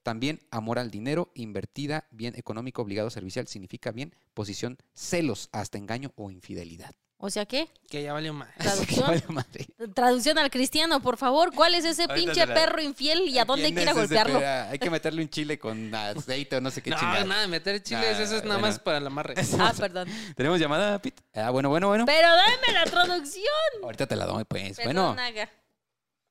[0.01, 6.11] También amor al dinero, invertida, bien económico, obligado, servicial, significa bien, posición, celos, hasta engaño
[6.15, 6.95] o infidelidad.
[7.19, 7.67] O sea, ¿qué?
[7.89, 8.53] Que ya valió más.
[8.57, 9.07] Traducción.
[9.07, 9.65] Vale, madre.
[9.95, 11.51] Traducción al cristiano, por favor.
[11.53, 14.37] ¿Cuál es ese Ahorita pinche la- perro infiel y a dónde ¿Quién quiere golpearlo?
[14.39, 17.23] pe- Hay que meterle un chile con aceite o no sé qué No, chingada.
[17.25, 18.67] nada de meter chiles, Ah, eso es nada bueno.
[18.67, 19.33] más para el amarre.
[19.59, 20.07] Ah, perdón.
[20.35, 21.23] ¿Tenemos llamada, Pete?
[21.33, 22.05] Ah, bueno, bueno, bueno.
[22.05, 23.45] Pero dame la traducción.
[23.83, 24.77] Ahorita te la doy, pues.
[24.77, 25.49] Perdón, Bueno, Naga.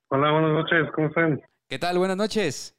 [0.09, 1.43] Hola, buenas noches, ¿cómo están?
[1.69, 1.99] ¿qué tal?
[1.99, 2.77] Buenas noches.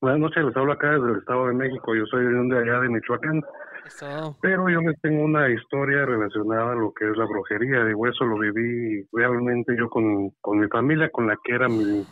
[0.00, 1.94] Buenas noches, les hablo acá desde el Estado de México.
[1.94, 3.42] Yo soy de allá de Michoacán,
[3.86, 4.36] Eso.
[4.40, 7.84] pero yo les tengo una historia relacionada a lo que es la brujería.
[7.84, 12.04] Digo, eso lo viví realmente yo con, con mi familia, con la que era mi,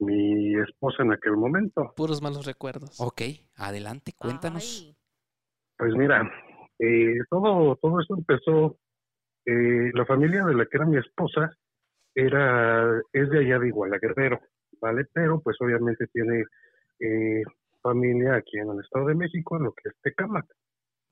[0.00, 1.92] mi esposa en aquel momento.
[1.96, 3.00] Puros malos recuerdos.
[3.00, 3.22] Ok,
[3.56, 4.82] adelante, cuéntanos.
[4.84, 4.96] Ay.
[5.78, 6.22] Pues mira,
[6.78, 8.78] eh, todo, todo eso empezó,
[9.44, 11.56] eh, la familia de la que era mi esposa
[12.14, 14.40] era, es de allá de Iguala Guerrero,
[14.80, 15.04] ¿vale?
[15.12, 16.44] Pero pues obviamente tiene
[16.98, 17.42] eh,
[17.82, 20.46] familia aquí en el Estado de México, en lo que es Tecámac.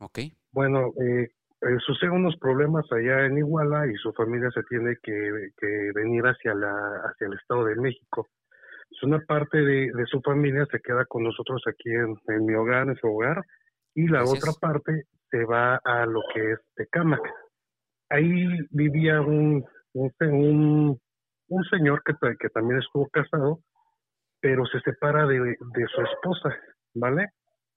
[0.05, 0.19] Ok,
[0.53, 1.29] Bueno, eh,
[1.63, 6.25] eh, suceden unos problemas allá en Iguala y su familia se tiene que, que venir
[6.25, 6.71] hacia, la,
[7.07, 8.29] hacia el Estado de México.
[9.03, 12.89] Una parte de, de su familia se queda con nosotros aquí en, en mi hogar,
[12.89, 13.43] en su hogar,
[13.95, 14.49] y la Gracias.
[14.49, 17.21] otra parte se va a lo que es Tecámac.
[18.11, 21.01] Ahí vivía un, un,
[21.49, 23.61] un, señor que, que también estuvo casado,
[24.41, 26.57] pero se separa de, de su esposa,
[26.95, 27.29] ¿vale?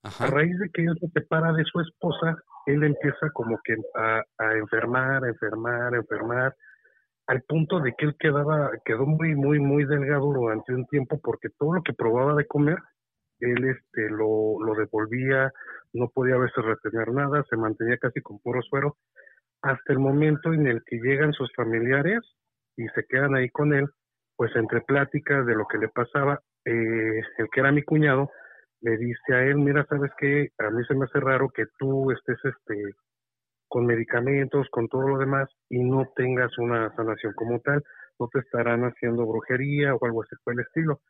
[0.04, 4.24] A raíz de que él se separa de su esposa, él empieza como que a,
[4.56, 6.56] enfermar, enfermar, enfermar,
[7.28, 11.50] al punto de que él quedaba, quedó muy, muy, muy delgado durante un tiempo porque
[11.58, 12.78] todo lo que probaba de comer,
[13.40, 15.52] él este lo, lo devolvía,
[15.94, 18.98] no podía a veces retener nada, se mantenía casi con puro suero,
[19.62, 22.20] hasta el momento en el que llegan sus familiares
[22.78, 23.88] y se quedan ahí con él,
[24.36, 28.30] pues entre pláticas de lo que le pasaba, eh, el que era mi cuñado,
[28.82, 32.12] le dice a él, mira, sabes qué, a mí se me hace raro que tú
[32.12, 32.96] estés este
[33.68, 37.84] con medicamentos, con todo lo demás y no tengas una sanación como tal,
[38.20, 41.02] no te estarán haciendo brujería o algo así por el estilo.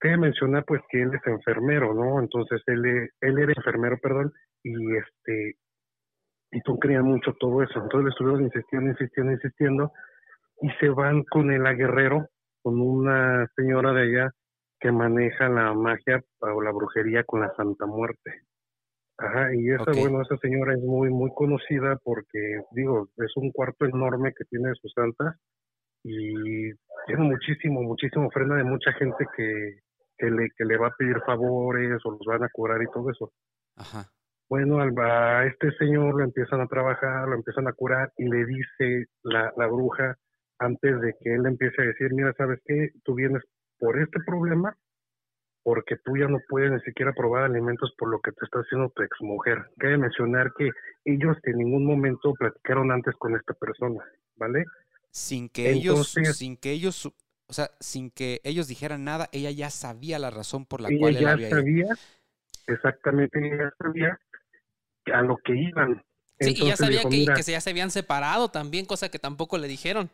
[0.00, 2.20] Te menciona pues que él es enfermero, ¿no?
[2.20, 4.32] Entonces él, él era enfermero, perdón,
[4.62, 5.56] y este
[6.50, 7.80] y tú creían mucho todo eso.
[7.80, 9.92] Entonces le estuvieron insistiendo, insistiendo, insistiendo
[10.62, 12.28] y se van con el aguerrero,
[12.62, 14.32] con una señora de allá
[14.84, 18.42] que maneja la magia o la brujería con la Santa Muerte.
[19.16, 23.86] Ajá, y esa, bueno, esa señora es muy, muy conocida porque, digo, es un cuarto
[23.86, 25.36] enorme que tiene sus santas
[26.02, 26.70] y
[27.06, 29.80] tiene muchísimo, muchísimo ofrenda de mucha gente que,
[30.18, 33.10] que, le, que le va a pedir favores o los van a curar y todo
[33.10, 33.32] eso.
[33.76, 34.10] Ajá.
[34.50, 39.06] Bueno, a este señor lo empiezan a trabajar, lo empiezan a curar y le dice
[39.22, 40.18] la, la bruja
[40.58, 42.90] antes de que él le empiece a decir, mira, ¿sabes qué?
[43.02, 43.42] Tú vienes
[43.78, 44.76] por este problema
[45.62, 48.90] porque tú ya no puedes ni siquiera probar alimentos por lo que te está haciendo
[48.90, 49.64] tu exmujer.
[49.78, 50.68] Cabe mencionar que
[51.06, 54.04] ellos en ningún momento platicaron antes con esta persona,
[54.36, 54.64] ¿vale?
[55.10, 59.50] Sin que ellos, Entonces- sin que ellos, o sea, sin que ellos dijeran nada, ella
[59.52, 61.56] ya sabía la razón por la ella cual él ya había ido.
[61.58, 61.86] sabía,
[62.66, 64.18] exactamente, ella sabía
[65.14, 66.02] a lo que iban.
[66.40, 68.84] Sí, y ya Entonces sabía dijo, que, "Mira, que se- ya se habían separado también,
[68.86, 70.10] cosa que tampoco le dijeron.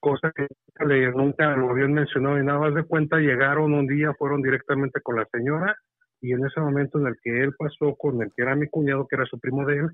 [0.00, 3.86] Cosa que nunca le- nunca lo habían mencionado y nada más de cuenta llegaron un
[3.86, 5.76] día, fueron directamente con la señora
[6.20, 9.06] y en ese momento en el que él pasó con el que era mi cuñado,
[9.06, 9.88] que era su primo de él,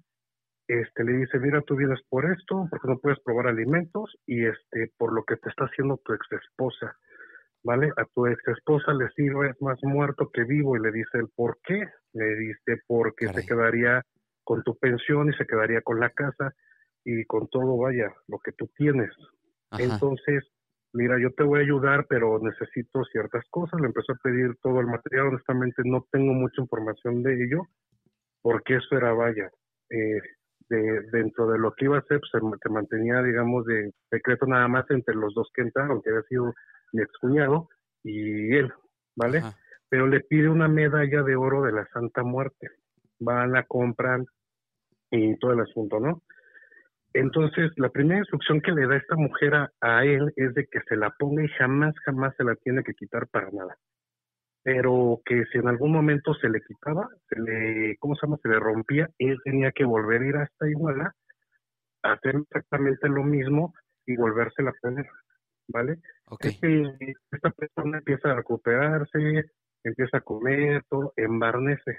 [0.68, 4.92] este le dice, mira, tú vienes por esto, porque no puedes probar alimentos y este
[4.96, 6.96] por lo que te está haciendo tu ex esposa,
[7.64, 7.90] ¿vale?
[7.96, 11.58] A tu ex esposa le sirve más muerto que vivo y le dice el por
[11.64, 13.42] qué, le dice porque Caray.
[13.42, 14.02] se quedaría
[14.44, 16.52] con tu pensión y se quedaría con la casa
[17.04, 19.10] y con todo, vaya, lo que tú tienes.
[19.72, 19.82] Ajá.
[19.82, 20.44] Entonces,
[20.92, 23.80] mira, yo te voy a ayudar, pero necesito ciertas cosas.
[23.80, 25.28] Le empezó a pedir todo el material.
[25.28, 27.62] Honestamente, no tengo mucha información de ello,
[28.42, 29.50] porque eso era, vaya,
[29.90, 30.20] eh,
[30.68, 34.46] de, dentro de lo que iba a hacer, pues, se, se mantenía, digamos, de secreto
[34.46, 36.52] nada más entre los dos que entraron, que había sido
[36.92, 37.68] mi excuñado
[38.02, 38.72] y él,
[39.16, 39.38] ¿vale?
[39.38, 39.56] Ajá.
[39.88, 42.68] pero le pide una medalla de oro de la Santa Muerte.
[43.18, 44.26] Van, la compran
[45.10, 46.22] y todo el asunto, ¿no?
[47.14, 50.80] Entonces, la primera instrucción que le da esta mujer a, a él es de que
[50.88, 53.76] se la ponga y jamás, jamás se la tiene que quitar para nada.
[54.62, 58.38] Pero que si en algún momento se le quitaba, se le, ¿cómo se llama?
[58.42, 61.12] Se le rompía, él tenía que volver a ir hasta Iguala,
[62.02, 63.74] hacer exactamente lo mismo
[64.06, 65.06] y volvérsela a poner,
[65.68, 65.98] ¿vale?
[66.26, 66.46] Ok.
[66.46, 69.44] Este, esta persona empieza a recuperarse,
[69.84, 71.98] empieza a comer, todo, embarnece.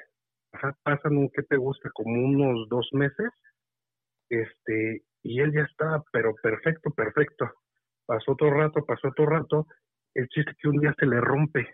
[0.54, 3.30] Ajá, pasan un que te gusta como unos dos meses,
[4.42, 7.52] este, y él ya está, pero perfecto, perfecto.
[8.06, 9.68] Pasó otro rato, pasó otro rato,
[10.14, 11.68] el chiste es que un día se le rompe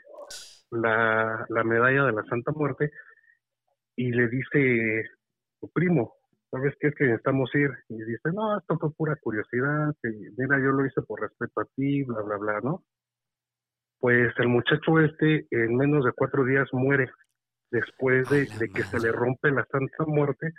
[0.71, 2.91] la, la medalla de la Santa Muerte
[3.95, 5.09] y le dice
[5.59, 6.13] su primo,
[6.51, 6.87] ¿sabes qué?
[6.87, 7.71] Es que necesitamos ir.
[7.89, 11.65] Y dice, no, esto fue pura curiosidad, y mira, yo lo hice por respeto a
[11.75, 12.83] ti, bla, bla, bla, ¿no?
[13.99, 17.11] Pues el muchacho este en menos de cuatro días muere
[17.69, 20.53] después de, que se le rompe la santa muerte,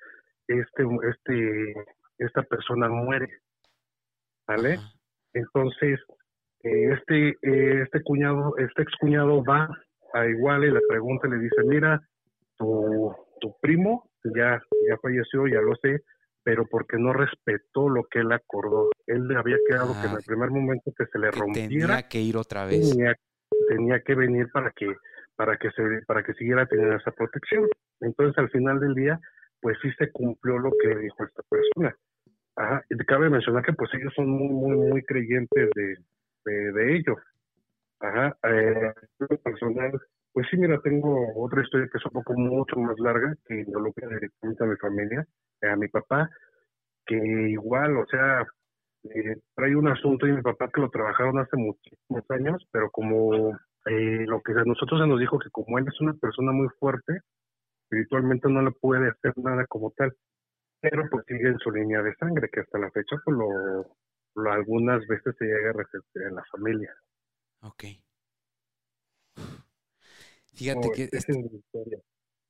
[0.58, 1.74] este, este,
[2.18, 3.28] esta persona muere,
[4.46, 4.74] ¿vale?
[4.74, 4.92] Ajá.
[5.32, 6.00] Entonces,
[6.62, 9.68] eh, este, eh, este cuñado, este excuñado va
[10.12, 12.00] a igual y le pregunta, le dice, mira,
[12.56, 16.02] tu, tu primo ya, ya falleció, ya lo sé,
[16.42, 18.90] pero porque no respetó lo que él acordó.
[19.06, 21.68] Él le había quedado que en Ah, el primer momento que se le Que rompiera,
[21.68, 22.90] tenía que ir otra vez.
[22.90, 23.14] tenía,
[23.68, 24.94] tenía que venir para que,
[25.36, 27.68] para que se, para que siguiera teniendo esa protección.
[28.00, 29.20] Entonces, al final del día,
[29.60, 31.96] pues sí se cumplió lo que dijo esta persona.
[32.56, 35.96] Ajá, y cabe mencionar que pues ellos son muy, muy, muy creyentes de,
[36.44, 37.16] de, de ello.
[38.00, 38.92] Ajá, eh,
[39.42, 39.92] personal,
[40.32, 44.08] pues sí, mira, tengo otra historia que es un poco mucho más larga, que involucra
[44.08, 45.26] directamente a mi familia,
[45.62, 46.30] eh, a mi papá,
[47.06, 48.46] que igual, o sea,
[49.04, 53.50] eh, trae un asunto y mi papá que lo trabajaron hace muchísimos años, pero como
[53.86, 56.68] eh, lo que a nosotros se nos dijo que como él es una persona muy
[56.78, 57.20] fuerte,
[57.90, 60.16] espiritualmente no le puede hacer nada como tal,
[60.80, 63.96] pero pues sigue en su línea de sangre, que hasta la fecha pues lo,
[64.36, 66.94] lo algunas veces se llega a resentir en la familia.
[67.62, 67.84] Ok.
[70.54, 71.38] Fíjate Como que este, es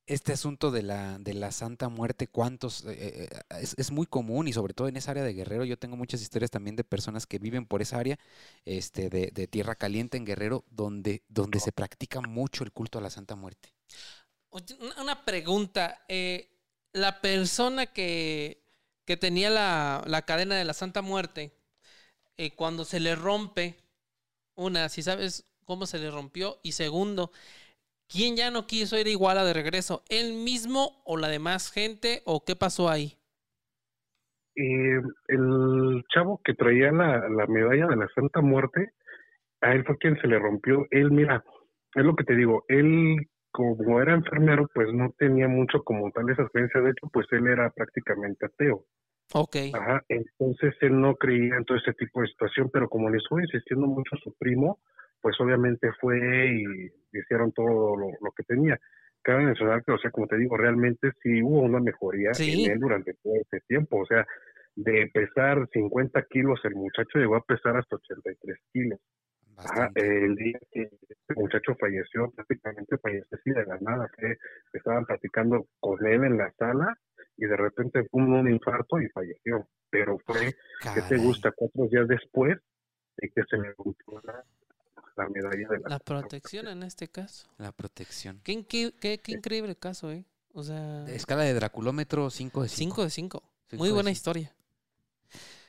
[0.07, 2.85] este asunto de la, de la Santa Muerte, ¿cuántos?
[2.87, 5.65] eh, eh, es, es muy común y sobre todo en esa área de Guerrero.
[5.65, 8.19] Yo tengo muchas historias también de personas que viven por esa área
[8.65, 13.03] este, de, de Tierra Caliente en Guerrero, donde, donde se practica mucho el culto a
[13.03, 13.73] la Santa Muerte.
[14.99, 16.03] Una- pregunta.
[16.09, 16.49] eh,
[16.93, 18.63] la persona que,
[19.05, 21.53] que tenía la, la cadena de la Santa Muerte,
[22.39, 23.77] eh, cuando se le rompe,
[24.57, 27.33] una, si sabes cómo se le rompió, y segundo,
[28.09, 30.05] ¿quién ya no quiso ir a Iguala de regreso?
[30.11, 32.23] ¿Él mismo o la demás gente?
[32.27, 33.19] ¿O qué pasó ahí?
[34.57, 38.93] Eh, el chavo que traía la, la medalla de la Santa Muerte,
[39.63, 40.87] a él fue quien se le rompió.
[40.91, 41.45] Él, mira,
[41.95, 46.29] es lo que te digo, él como era enfermero, pues no tenía mucho como tal
[46.31, 46.81] esa experiencia.
[46.81, 48.85] De hecho, pues él era prácticamente ateo.
[49.33, 49.57] Ok.
[49.75, 53.41] Ajá, entonces él no creía en todo ese tipo de situación, pero como le estuvo
[53.41, 54.81] insistiendo mucho su primo,
[55.21, 56.19] pues obviamente fue
[56.53, 56.65] y
[57.17, 58.79] hicieron todo lo, lo que tenía.
[59.23, 62.65] Cabe mencionar que, o sea, como te digo, realmente sí hubo una mejoría Sí.
[62.65, 63.99] en él durante todo ese tiempo.
[64.01, 64.27] O sea,
[64.77, 68.99] de pesar 50 kilos, el muchacho llegó a pesar hasta 83 kilos.
[69.61, 70.25] Ajá, Bastante.
[70.25, 74.09] el día que este muchacho falleció, prácticamente falleció así de la nada.
[74.19, 74.37] Fue,
[74.73, 76.97] estaban platicando con él en la sala
[77.37, 79.69] y de repente fue un, infarto y falleció.
[79.91, 80.55] Pero fue,
[80.95, 81.53] ¿qué te gusta?
[81.53, 82.59] Cuatro días después
[83.17, 84.45] de que se le rompió la,
[85.17, 87.49] la medalla de la La protección en este caso.
[87.59, 88.41] La protección.
[88.45, 90.25] Qué, qué- qué increíble caso, ¿eh?
[90.53, 92.95] O sea, Escala de Draculómetro 5 de 5.
[92.95, 93.43] 5 de 5.
[93.69, 94.17] Cinco Muy buena cinco.
[94.17, 94.53] historia.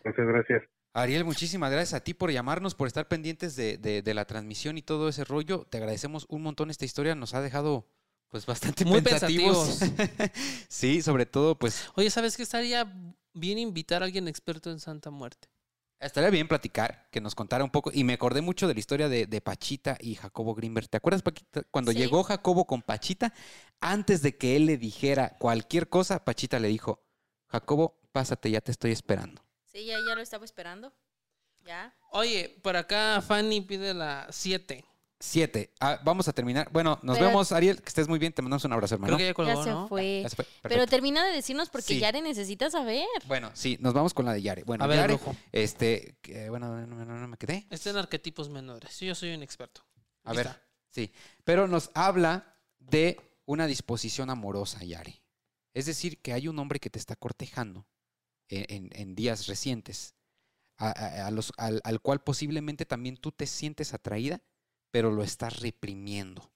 [0.03, 0.63] Muchas gracias.
[0.93, 4.77] Ariel, muchísimas gracias a ti por llamarnos, por estar pendientes de, de- de la transmisión
[4.77, 5.65] y todo ese rollo.
[5.69, 7.87] Te agradecemos un montón esta historia, nos ha dejado
[8.29, 9.79] pues bastante Muy pensativos.
[10.69, 12.93] sí, sobre todo pues Oye, ¿sabes qué estaría
[13.33, 15.47] bien invitar a alguien experto en Santa Muerte?
[15.99, 17.91] estaría bien platicar, que nos contara un poco.
[17.93, 20.89] Y me acordé mucho de la historia de, de Pachita y Jacobo Grimberg.
[20.89, 21.61] ¿Te acuerdas, Paquita?
[21.69, 21.99] Cuando Sí.
[21.99, 23.33] llegó Jacobo con Pachita,
[23.79, 27.05] antes de que él le dijera cualquier cosa, Pachita le dijo,
[27.49, 29.43] Jacobo, pásate, ya te estoy esperando.
[29.71, 30.93] Sí, ya, ya lo estaba esperando.
[31.65, 31.93] Ya.
[32.11, 34.83] Oye, por acá Fanny pide la 7.
[35.19, 35.71] Siete.
[35.79, 36.67] Ah, vamos a terminar.
[36.71, 38.33] Bueno, nos Pero- vemos, Ariel, que estés muy bien.
[38.33, 39.15] Te mandamos un abrazo, hermano.
[39.15, 39.87] Creo que ya colgó, ya se ¿no?
[39.87, 40.21] fue.
[40.23, 40.45] Ya se fue.
[40.45, 40.87] Pero Perfecto.
[40.89, 41.99] termina de decirnos porque Sí.
[41.99, 43.05] Yare necesita saber.
[43.27, 44.63] Bueno, sí, nos vamos con la de Yare.
[44.63, 45.19] Bueno, A ver, Yare,
[45.51, 47.67] este, que, bueno, no, no- no me quedé.
[47.69, 48.99] Está en arquetipos menores.
[48.99, 49.85] Yo soy un experto.
[50.23, 50.63] A Ahí ver, está.
[50.89, 51.13] sí.
[51.43, 55.21] Pero nos habla de una disposición amorosa, Yare.
[55.75, 57.85] Es decir, que hay un hombre que te está cortejando
[58.51, 60.13] en, días recientes,
[60.77, 64.41] a- a- a los- al, al cual posiblemente también tú te sientes atraída,
[64.91, 66.51] pero lo estás reprimiendo.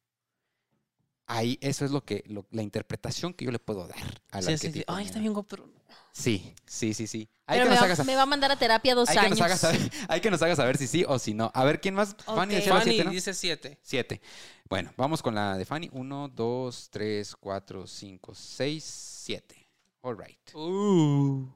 [1.28, 4.52] Ahí, eso es lo que, lo- la interpretación que yo le puedo dar al Sí,
[4.52, 4.68] sí, sí.
[4.68, 5.70] arquetipo Ay, está bien guapo, pero...
[6.12, 7.28] Sí, sí, sí, sí.
[7.48, 9.16] Hay Pero que me nos va, hagas me va a mandar a terapia dos hay
[9.18, 9.32] que, años.
[9.40, 11.52] nos hagas saber, hay que nos hagas saber si sí o si no.
[11.54, 12.16] A ver, ¿quién más?
[12.26, 13.80] Fanny la siete, dice 7.
[13.82, 14.22] Siete.
[14.70, 15.90] Bueno, vamos con la de Fanny.
[15.94, 19.68] Uno, dos, tres, cuatro, cinco, seis, siete.
[20.02, 20.40] All right.
[20.56, 21.48] Uh.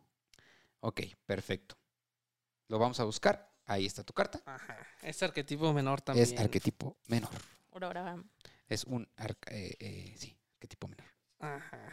[0.81, 1.77] Ok, perfecto.
[2.67, 3.51] Lo vamos a buscar.
[3.65, 4.41] Ahí está tu carta.
[4.45, 4.77] Ajá.
[5.01, 6.23] Es arquetipo menor también.
[6.31, 7.31] Es arquetipo menor.
[7.69, 8.25] Por ahora vamos.
[8.67, 11.05] Es un arca- eh, eh, sí, arquetipo menor.
[11.39, 11.91] Ajá.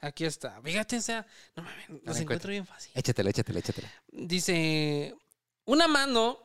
[0.00, 0.60] Aquí está.
[0.62, 2.22] Fíjate, o sea, no mames, los encuentro.
[2.22, 2.92] encuentro bien fácil.
[2.94, 3.90] Échatela, échatela, échatela.
[4.08, 5.16] Dice,
[5.64, 6.38] una mano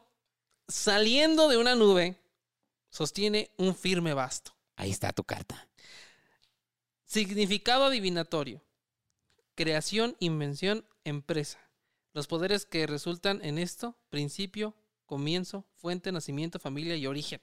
[0.68, 2.16] saliendo de una nube
[2.90, 4.56] sostiene un firme basto.
[4.76, 5.68] Ahí está tu carta.
[7.06, 8.62] Significado adivinatorio.
[9.56, 11.60] creación, invención, empresa.
[12.14, 17.42] Los poderes que resultan en esto, principio, comienzo, fuente, nacimiento, familia y origen.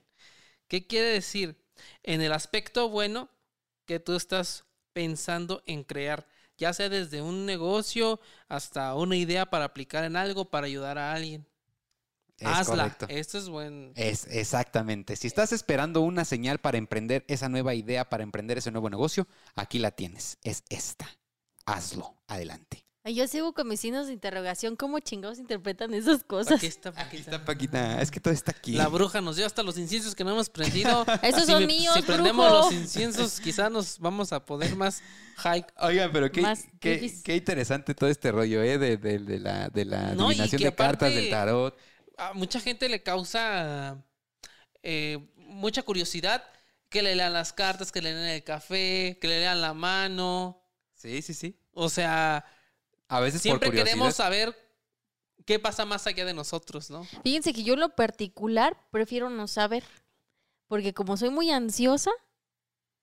[0.68, 1.56] ¿Qué quiere decir?
[2.02, 3.28] En el aspecto bueno
[3.84, 9.66] que tú estás pensando en crear, ya sea desde un negocio hasta una idea para
[9.66, 11.46] aplicar en algo para ayudar a alguien.
[12.38, 12.84] Es Hazla.
[12.84, 13.06] correcto.
[13.08, 13.92] Esto es buen.
[13.94, 15.16] Es exactamente.
[15.16, 19.26] Si estás esperando una señal para emprender esa nueva idea, para emprender ese nuevo negocio,
[19.54, 20.38] aquí la tienes.
[20.42, 21.08] Es esta.
[21.64, 22.14] Hazlo.
[22.26, 22.85] Adelante.
[23.06, 24.74] Ay, yo sigo con mis signos de interrogación.
[24.74, 26.54] ¿Cómo chingados interpretan esas cosas?
[26.56, 27.30] Aquí está, Aquí Paquita.
[27.30, 28.02] está Paquita.
[28.02, 28.72] Es que todo está aquí.
[28.72, 31.06] La bruja nos dio hasta los inciensos que no hemos prendido.
[31.22, 35.02] Esos Si son me- míos, Si prendemos los inciensos, quizá nos vamos a poner más
[35.36, 35.64] high.
[35.82, 36.42] Oigan, pero qué,
[36.80, 38.76] qué, qué interesante todo este rollo, ¿eh?
[38.76, 41.78] De, de- de la, de la No, adivinación de cartas, del tarot.
[42.18, 44.04] A mucha gente le causa
[44.82, 46.42] eh, mucha curiosidad
[46.88, 50.60] que le lean las cartas, que le lean el café, que le lean la mano.
[50.96, 51.56] Sí, sí, sí.
[51.72, 52.44] O sea,
[53.08, 53.94] A veces siempre por curiosidad.
[53.94, 54.56] queremos saber
[55.44, 57.04] qué pasa más allá de nosotros, ¿no?
[57.22, 59.84] Fíjense que yo en lo particular prefiero no saber.
[60.68, 62.10] Porque como soy muy ansiosa,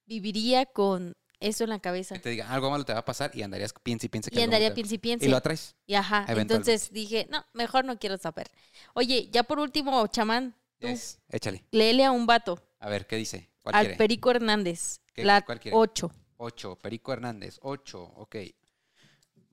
[0.06, 2.16] viviría con eso en la cabeza.
[2.16, 4.40] Que te diga algo malo te va a pasar y andarías piensa y piensa que
[4.40, 5.26] Y andaría piensa y piensa.
[5.26, 5.76] Y lo atraes.
[5.86, 6.26] Y ajá.
[6.28, 8.50] Entonces dije, no, mejor no quiero saber.
[8.94, 11.64] Oye, ya por último, chamán, tú, Yes, Échale.
[11.72, 13.50] léele a un vato, A ver, ¿qué dice?
[13.62, 13.98] ¿Cuál al quiere?
[13.98, 15.00] Perico Hernández.
[15.14, 15.78] ¿Qué- la cuál quiere?
[15.78, 16.12] 8.
[16.38, 16.76] 8.
[16.82, 17.60] Perico Hernández.
[17.62, 18.04] 8.
[18.18, 18.36] Ok.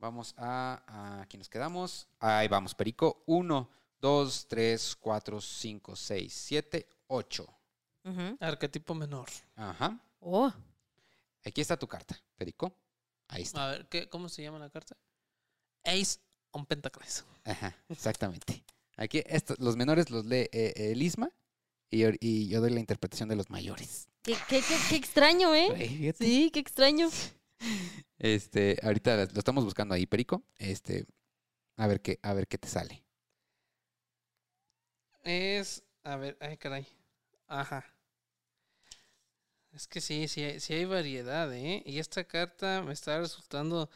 [0.00, 1.22] Vamos a, a.
[1.22, 2.08] Aquí nos quedamos.
[2.18, 3.22] Ahí vamos, Perico.
[3.26, 3.68] 1,
[4.00, 7.46] 2, 3, 4, 5, 6, 7, 8.
[8.40, 9.28] Arquetipo menor.
[9.56, 9.98] Ajá.
[10.20, 10.50] Oh,
[11.44, 12.72] Aquí está tu carta, Perico.
[13.28, 13.68] Ahí está.
[13.68, 14.96] A ver, ¿qué, ¿cómo se llama la carta?
[15.84, 16.18] Ace
[16.50, 17.24] on Pentacles.
[17.44, 18.62] Ajá, exactamente.
[18.96, 21.30] Aquí estos, los menores los lee eh, el Isma
[21.90, 24.08] y, yo- y yo doy la interpretación de los mayores.
[24.22, 25.68] qué, qué, qué, qué extraño, ¿eh?
[26.18, 27.08] Sí, qué extraño.
[28.18, 30.42] Este, ahorita lo estamos buscando ahí, Perico.
[30.58, 31.06] Este,
[31.76, 33.02] a ver qué, a ver qué te sale.
[35.24, 35.82] Es.
[36.04, 36.86] A ver, ay, caray.
[37.46, 37.84] Ajá.
[39.72, 41.82] Es que sí, sí, sí hay variedad, ¿eh?
[41.86, 43.88] Y esta carta me está resultando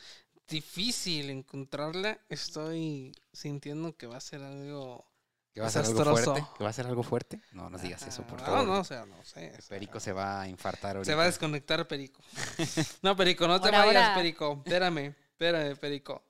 [0.48, 2.20] difícil encontrarla.
[2.28, 5.06] Estoy sintiendo que va a ser algo.
[5.54, 6.44] ¿Que va a ser algo fuerte?
[6.58, 7.40] ¿Que va a ser algo fuerte?
[7.52, 8.66] No nos digas eso, por favor.
[8.66, 9.56] No, no, o sea, no sé.
[9.68, 11.12] Perico se va a infartar ahorita.
[11.12, 12.20] Se va a desconectar Perico.
[13.02, 14.14] No, Perico, no te Ahora, vayas, ahora.
[14.16, 14.62] Perico.
[14.64, 16.22] Espérame, espérame, Perico.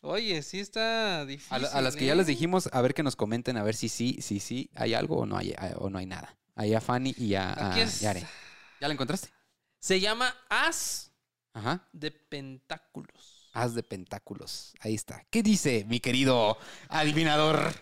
[0.00, 1.54] Oye, sí está difícil.
[1.54, 2.16] A, la- a las que ya ¿eh?
[2.16, 5.18] les dijimos, a ver que nos comenten, a ver si sí, si sí hay algo
[5.18, 6.34] o no hay, o no hay nada.
[6.54, 8.26] Ahí a Fanny y a, a Yare.
[8.80, 9.28] ¿Ya la encontraste?
[9.80, 11.12] Se llama As
[11.52, 11.86] Ajá.
[11.92, 13.50] de Pentáculos.
[13.52, 14.74] Haz de pentáculos.
[14.80, 15.24] Ahí está.
[15.30, 16.56] ¿Qué dice, mi querido
[16.88, 17.72] adivinador?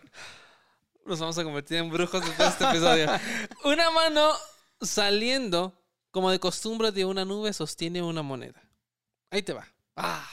[1.07, 3.07] Nos vamos a convertir en brujos después de este episodio.
[3.64, 4.32] Una mano
[4.80, 5.80] saliendo,
[6.11, 8.61] como de costumbre, de una nube sostiene una moneda.
[9.30, 9.66] Ahí te va.
[9.94, 10.28] Ah,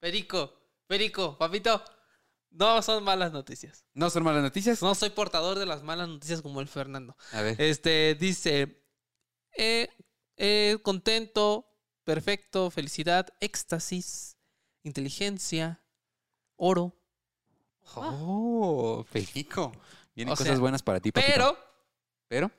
[0.00, 0.52] Perico,
[0.88, 1.82] Perico, papito.
[2.50, 3.84] No son malas noticias.
[3.94, 4.82] ¿No son malas noticias?
[4.82, 7.16] No soy portador de las malas noticias como el Fernando.
[7.32, 7.60] A ver.
[7.60, 8.84] Este dice:
[9.56, 9.88] eh,
[10.36, 11.68] eh, contento,
[12.04, 14.38] perfecto, felicidad, éxtasis,
[14.82, 15.84] inteligencia,
[16.56, 16.96] oro.
[17.96, 19.72] Oh, Perico.
[20.14, 21.32] Vienen O cosas buenas para ti, papito.
[21.32, 21.56] Pero,
[22.28, 22.50] ¿Pero?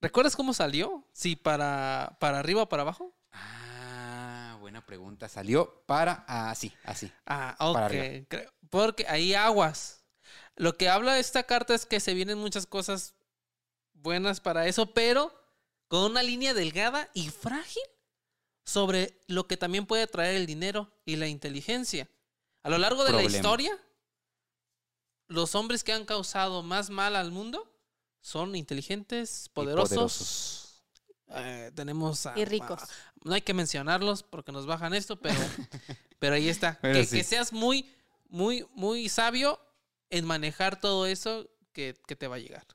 [0.00, 1.04] ¿recuerdas cómo salió?
[1.12, 3.12] Sí, para, para arriba o para abajo.
[3.32, 5.28] Ah, buena pregunta.
[5.28, 7.12] Salió para así, así.
[7.26, 7.92] Ah, Para ok.
[7.92, 8.06] arriba.
[8.70, 10.04] Porque ahí aguas.
[10.56, 13.14] Lo que habla esta carta es que se vienen muchas cosas
[13.94, 15.32] buenas para eso, pero
[15.88, 17.82] con una línea delgada y frágil
[18.64, 22.08] sobre lo que también puede traer el dinero y la inteligencia.
[22.66, 23.78] A lo largo de la historia,
[25.28, 27.72] los hombres que han causado más mal al mundo
[28.20, 29.88] son inteligentes, Y poderosos.
[29.90, 30.82] poderosos.
[31.28, 32.82] Eh, tenemos a- Y ricos.
[32.82, 32.88] a-
[33.24, 35.34] no hay que mencionarlos porque nos bajan esto, pero,
[36.18, 36.78] pero ahí está.
[36.82, 37.18] Pero que, sí.
[37.18, 37.88] que seas muy,
[38.28, 39.60] muy, muy sabio
[40.10, 42.66] en manejar todo eso que, que te va a llegar.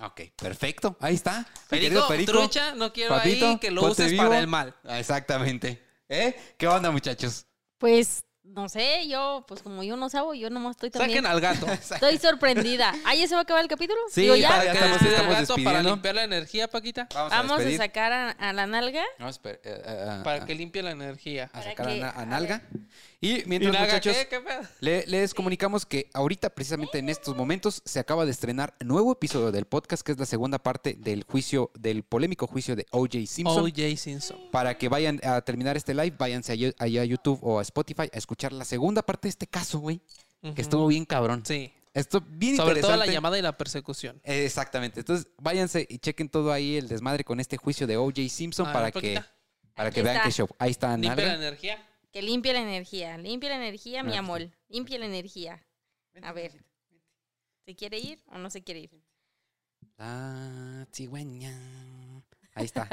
[0.00, 0.96] Ok, perfecto.
[1.00, 1.46] Ahí está.
[1.70, 2.32] Perico, Perico.
[2.32, 4.22] trucha, no quiero ahí que lo uses vivo.
[4.24, 4.74] para el mal.
[4.84, 5.82] Ah, Exactamente.
[6.10, 6.54] ¿Eh?
[6.58, 7.46] ¿Qué onda, muchachos?
[7.78, 8.22] Pues,
[8.54, 11.22] no sé, yo, pues como yo no sabo, yo nomás estoy también.
[11.24, 11.66] Saquen al gato.
[11.94, 12.92] Estoy sorprendida.
[13.04, 13.98] ¿Ah, ya se va a acabar el capítulo?
[14.10, 14.48] Sí, Digo, ya.
[14.48, 17.06] para Ya que estamos- gato para limpiar la energía, Paquita.
[17.14, 17.78] Vamos, a Vamos a despedir.
[17.78, 19.04] sacar a, a la nalga.
[19.18, 21.50] Vamos a, esper- eh, eh, a- Para que limpie la energía.
[21.52, 22.62] a sacar que- a, Na- a a Nalga.
[23.22, 24.28] Y ¿Y mientras, muchachos, qué?
[24.28, 24.60] ¿Qué pedo?
[24.80, 29.52] le- les comunicamos que ahorita, precisamente en estos momentos, se acaba de estrenar nuevo episodio
[29.52, 33.26] del podcast, que es la segunda parte del juicio, del polémico juicio de O.J.
[33.26, 33.62] Simpson.
[33.64, 33.96] O.J.
[33.98, 34.38] Simpson.
[34.50, 38.16] Para que vayan a terminar este live, váyanse allá a YouTube o a Spotify a
[38.16, 40.00] escuchar la segunda parte de este caso, güey.
[40.54, 41.44] Que estuvo bien cabrón.
[41.44, 41.70] Sí.
[41.92, 44.18] Esto bien Sobre todo la llamada y la persecución.
[44.24, 45.00] Exactamente.
[45.00, 48.28] Entonces, váyanse y chequen todo ahí el desmadre con este juicio de O.J.
[48.30, 49.20] Simpson para que,
[49.74, 50.28] para Aquí que vean está.
[50.28, 50.48] qué show.
[50.58, 51.86] Ahí está Limpia la energía.
[52.12, 53.16] Que limpie la energía.
[53.18, 54.50] Limpie la energía, mi amor.
[54.68, 55.64] Limpie la energía.
[56.22, 56.52] A ver.
[57.64, 58.90] ¿Se quiere ir o no se quiere ir?
[59.96, 61.56] La cigüeña.
[62.54, 62.88] Ahí está.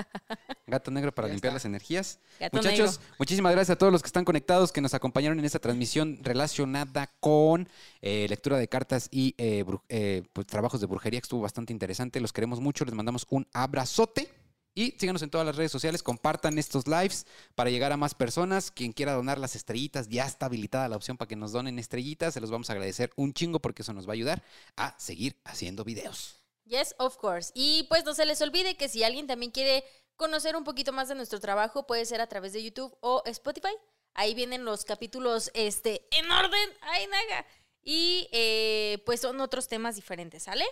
[0.67, 2.19] Gato negro para limpiar las energías.
[2.39, 3.15] Gato Muchachos, negro.
[3.17, 7.09] muchísimas gracias a todos los que están conectados, que nos acompañaron en esta transmisión relacionada
[7.19, 7.67] con
[8.01, 12.19] eh, lectura de cartas y eh, eh, pues, trabajos de brujería, que estuvo bastante interesante.
[12.19, 14.29] Los queremos mucho, les mandamos un abrazote.
[14.77, 17.25] Y síganos en todas las redes sociales, compartan estos lives
[17.55, 18.69] para llegar a más personas.
[18.69, 22.35] Quien quiera donar las estrellitas, ya está habilitada la opción para que nos donen estrellitas.
[22.35, 24.43] Se los vamos a agradecer un chingo porque eso nos va a ayudar
[24.75, 26.43] a seguir haciendo videos.
[26.65, 27.51] Yes, of course.
[27.55, 29.83] Y pues no se les olvide que si alguien también quiere
[30.15, 33.73] conocer un poquito más de nuestro trabajo, puede ser a través de YouTube o Spotify.
[34.13, 36.69] Ahí vienen los capítulos este, en orden.
[36.81, 37.47] ¡Ay, naga!
[37.81, 40.65] Y eh, pues son otros temas diferentes, ¿sale?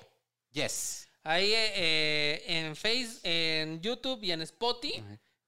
[0.52, 1.08] Yes.
[1.26, 5.04] Ahí eh, eh, en Face, en YouTube y en Spotify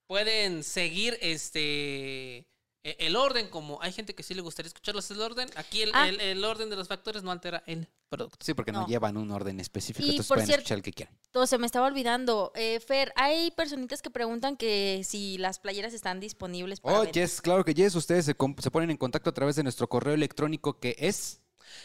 [0.07, 2.39] pueden seguir este
[2.84, 5.49] e- el orden, como hay gente que sí le gustaría escucharlos el orden.
[5.55, 6.07] Aquí el, Ah.
[6.07, 8.38] el- el orden de los factores no altera el producto.
[8.43, 8.88] Sí, porque no, No.
[8.88, 11.19] llevan un orden específico, Y entonces por pueden cierto- escuchar el que quieran.
[11.32, 12.53] Todo se me estaba olvidando.
[12.55, 17.19] Eh, Fer, hay personitas que preguntan que si las playeras están disponibles para Oh, venta.
[17.19, 17.93] yes, claro que yes.
[17.95, 21.41] Ustedes se, se ponen en contacto a través de nuestro correo electrónico que es...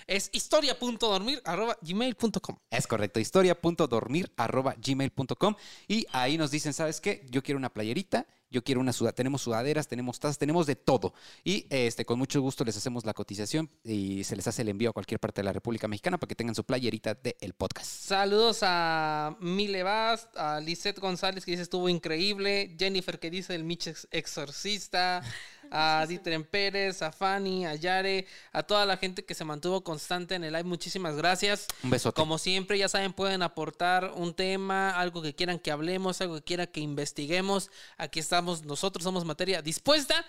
[0.06, 2.56] Es historia.dormir.gmail.com.
[2.70, 5.54] Es correcto, historia.dormir.gmail.com
[5.88, 7.26] y ahí nos dicen, ¿sabes qué?
[7.30, 11.14] Yo quiero una playerita, yo quiero una sudadera, tenemos sudaderas, tenemos tazas, tenemos de todo.
[11.42, 14.90] Y este, con mucho gusto les hacemos la cotización y se les hace el envío
[14.90, 17.86] a cualquier parte de la República Mexicana para que tengan su playerita del podcast.
[17.90, 23.64] Saludos a Mile Bast, a Lisette González que dice estuvo increíble, Jennifer que dice el
[23.64, 25.22] Mitch ex- exorcista,
[25.72, 30.34] a Ditren Pérez, a Fanny, a Yare, a toda la gente que se mantuvo constante
[30.34, 31.66] en el live, muchísimas gracias.
[31.82, 32.14] Un besote.
[32.14, 36.42] Como siempre, ya saben, pueden aportar un tema, algo que quieran que hablemos, algo que
[36.42, 37.70] quieran que investiguemos.
[37.96, 40.26] Aquí estamos, nosotros somos materia dispuesta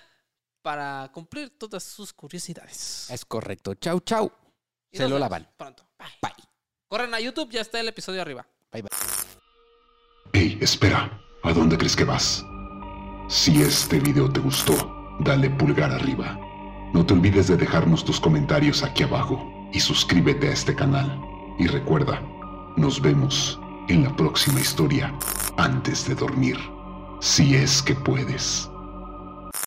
[0.61, 3.09] para cumplir todas sus curiosidades.
[3.09, 3.73] Es correcto.
[3.75, 4.31] Chau, chau.
[4.89, 5.49] Y Se lo lavan.
[5.57, 5.85] Pronto.
[5.99, 6.07] Bye.
[6.21, 6.45] Bye.
[6.87, 8.47] Corran a YouTube, ya está el episodio arriba.
[8.71, 8.89] Bye, bye.
[10.31, 12.45] Hey, espera, ¿a dónde crees que vas?
[13.27, 16.39] Si este video te gustó, dale pulgar arriba.
[16.93, 21.19] No te olvides de dejarnos tus comentarios aquí abajo y suscríbete a este canal.
[21.57, 22.21] Y recuerda,
[22.77, 23.59] nos vemos
[23.89, 25.13] en la próxima historia
[25.57, 26.57] antes de dormir,
[27.19, 28.69] si es que puedes.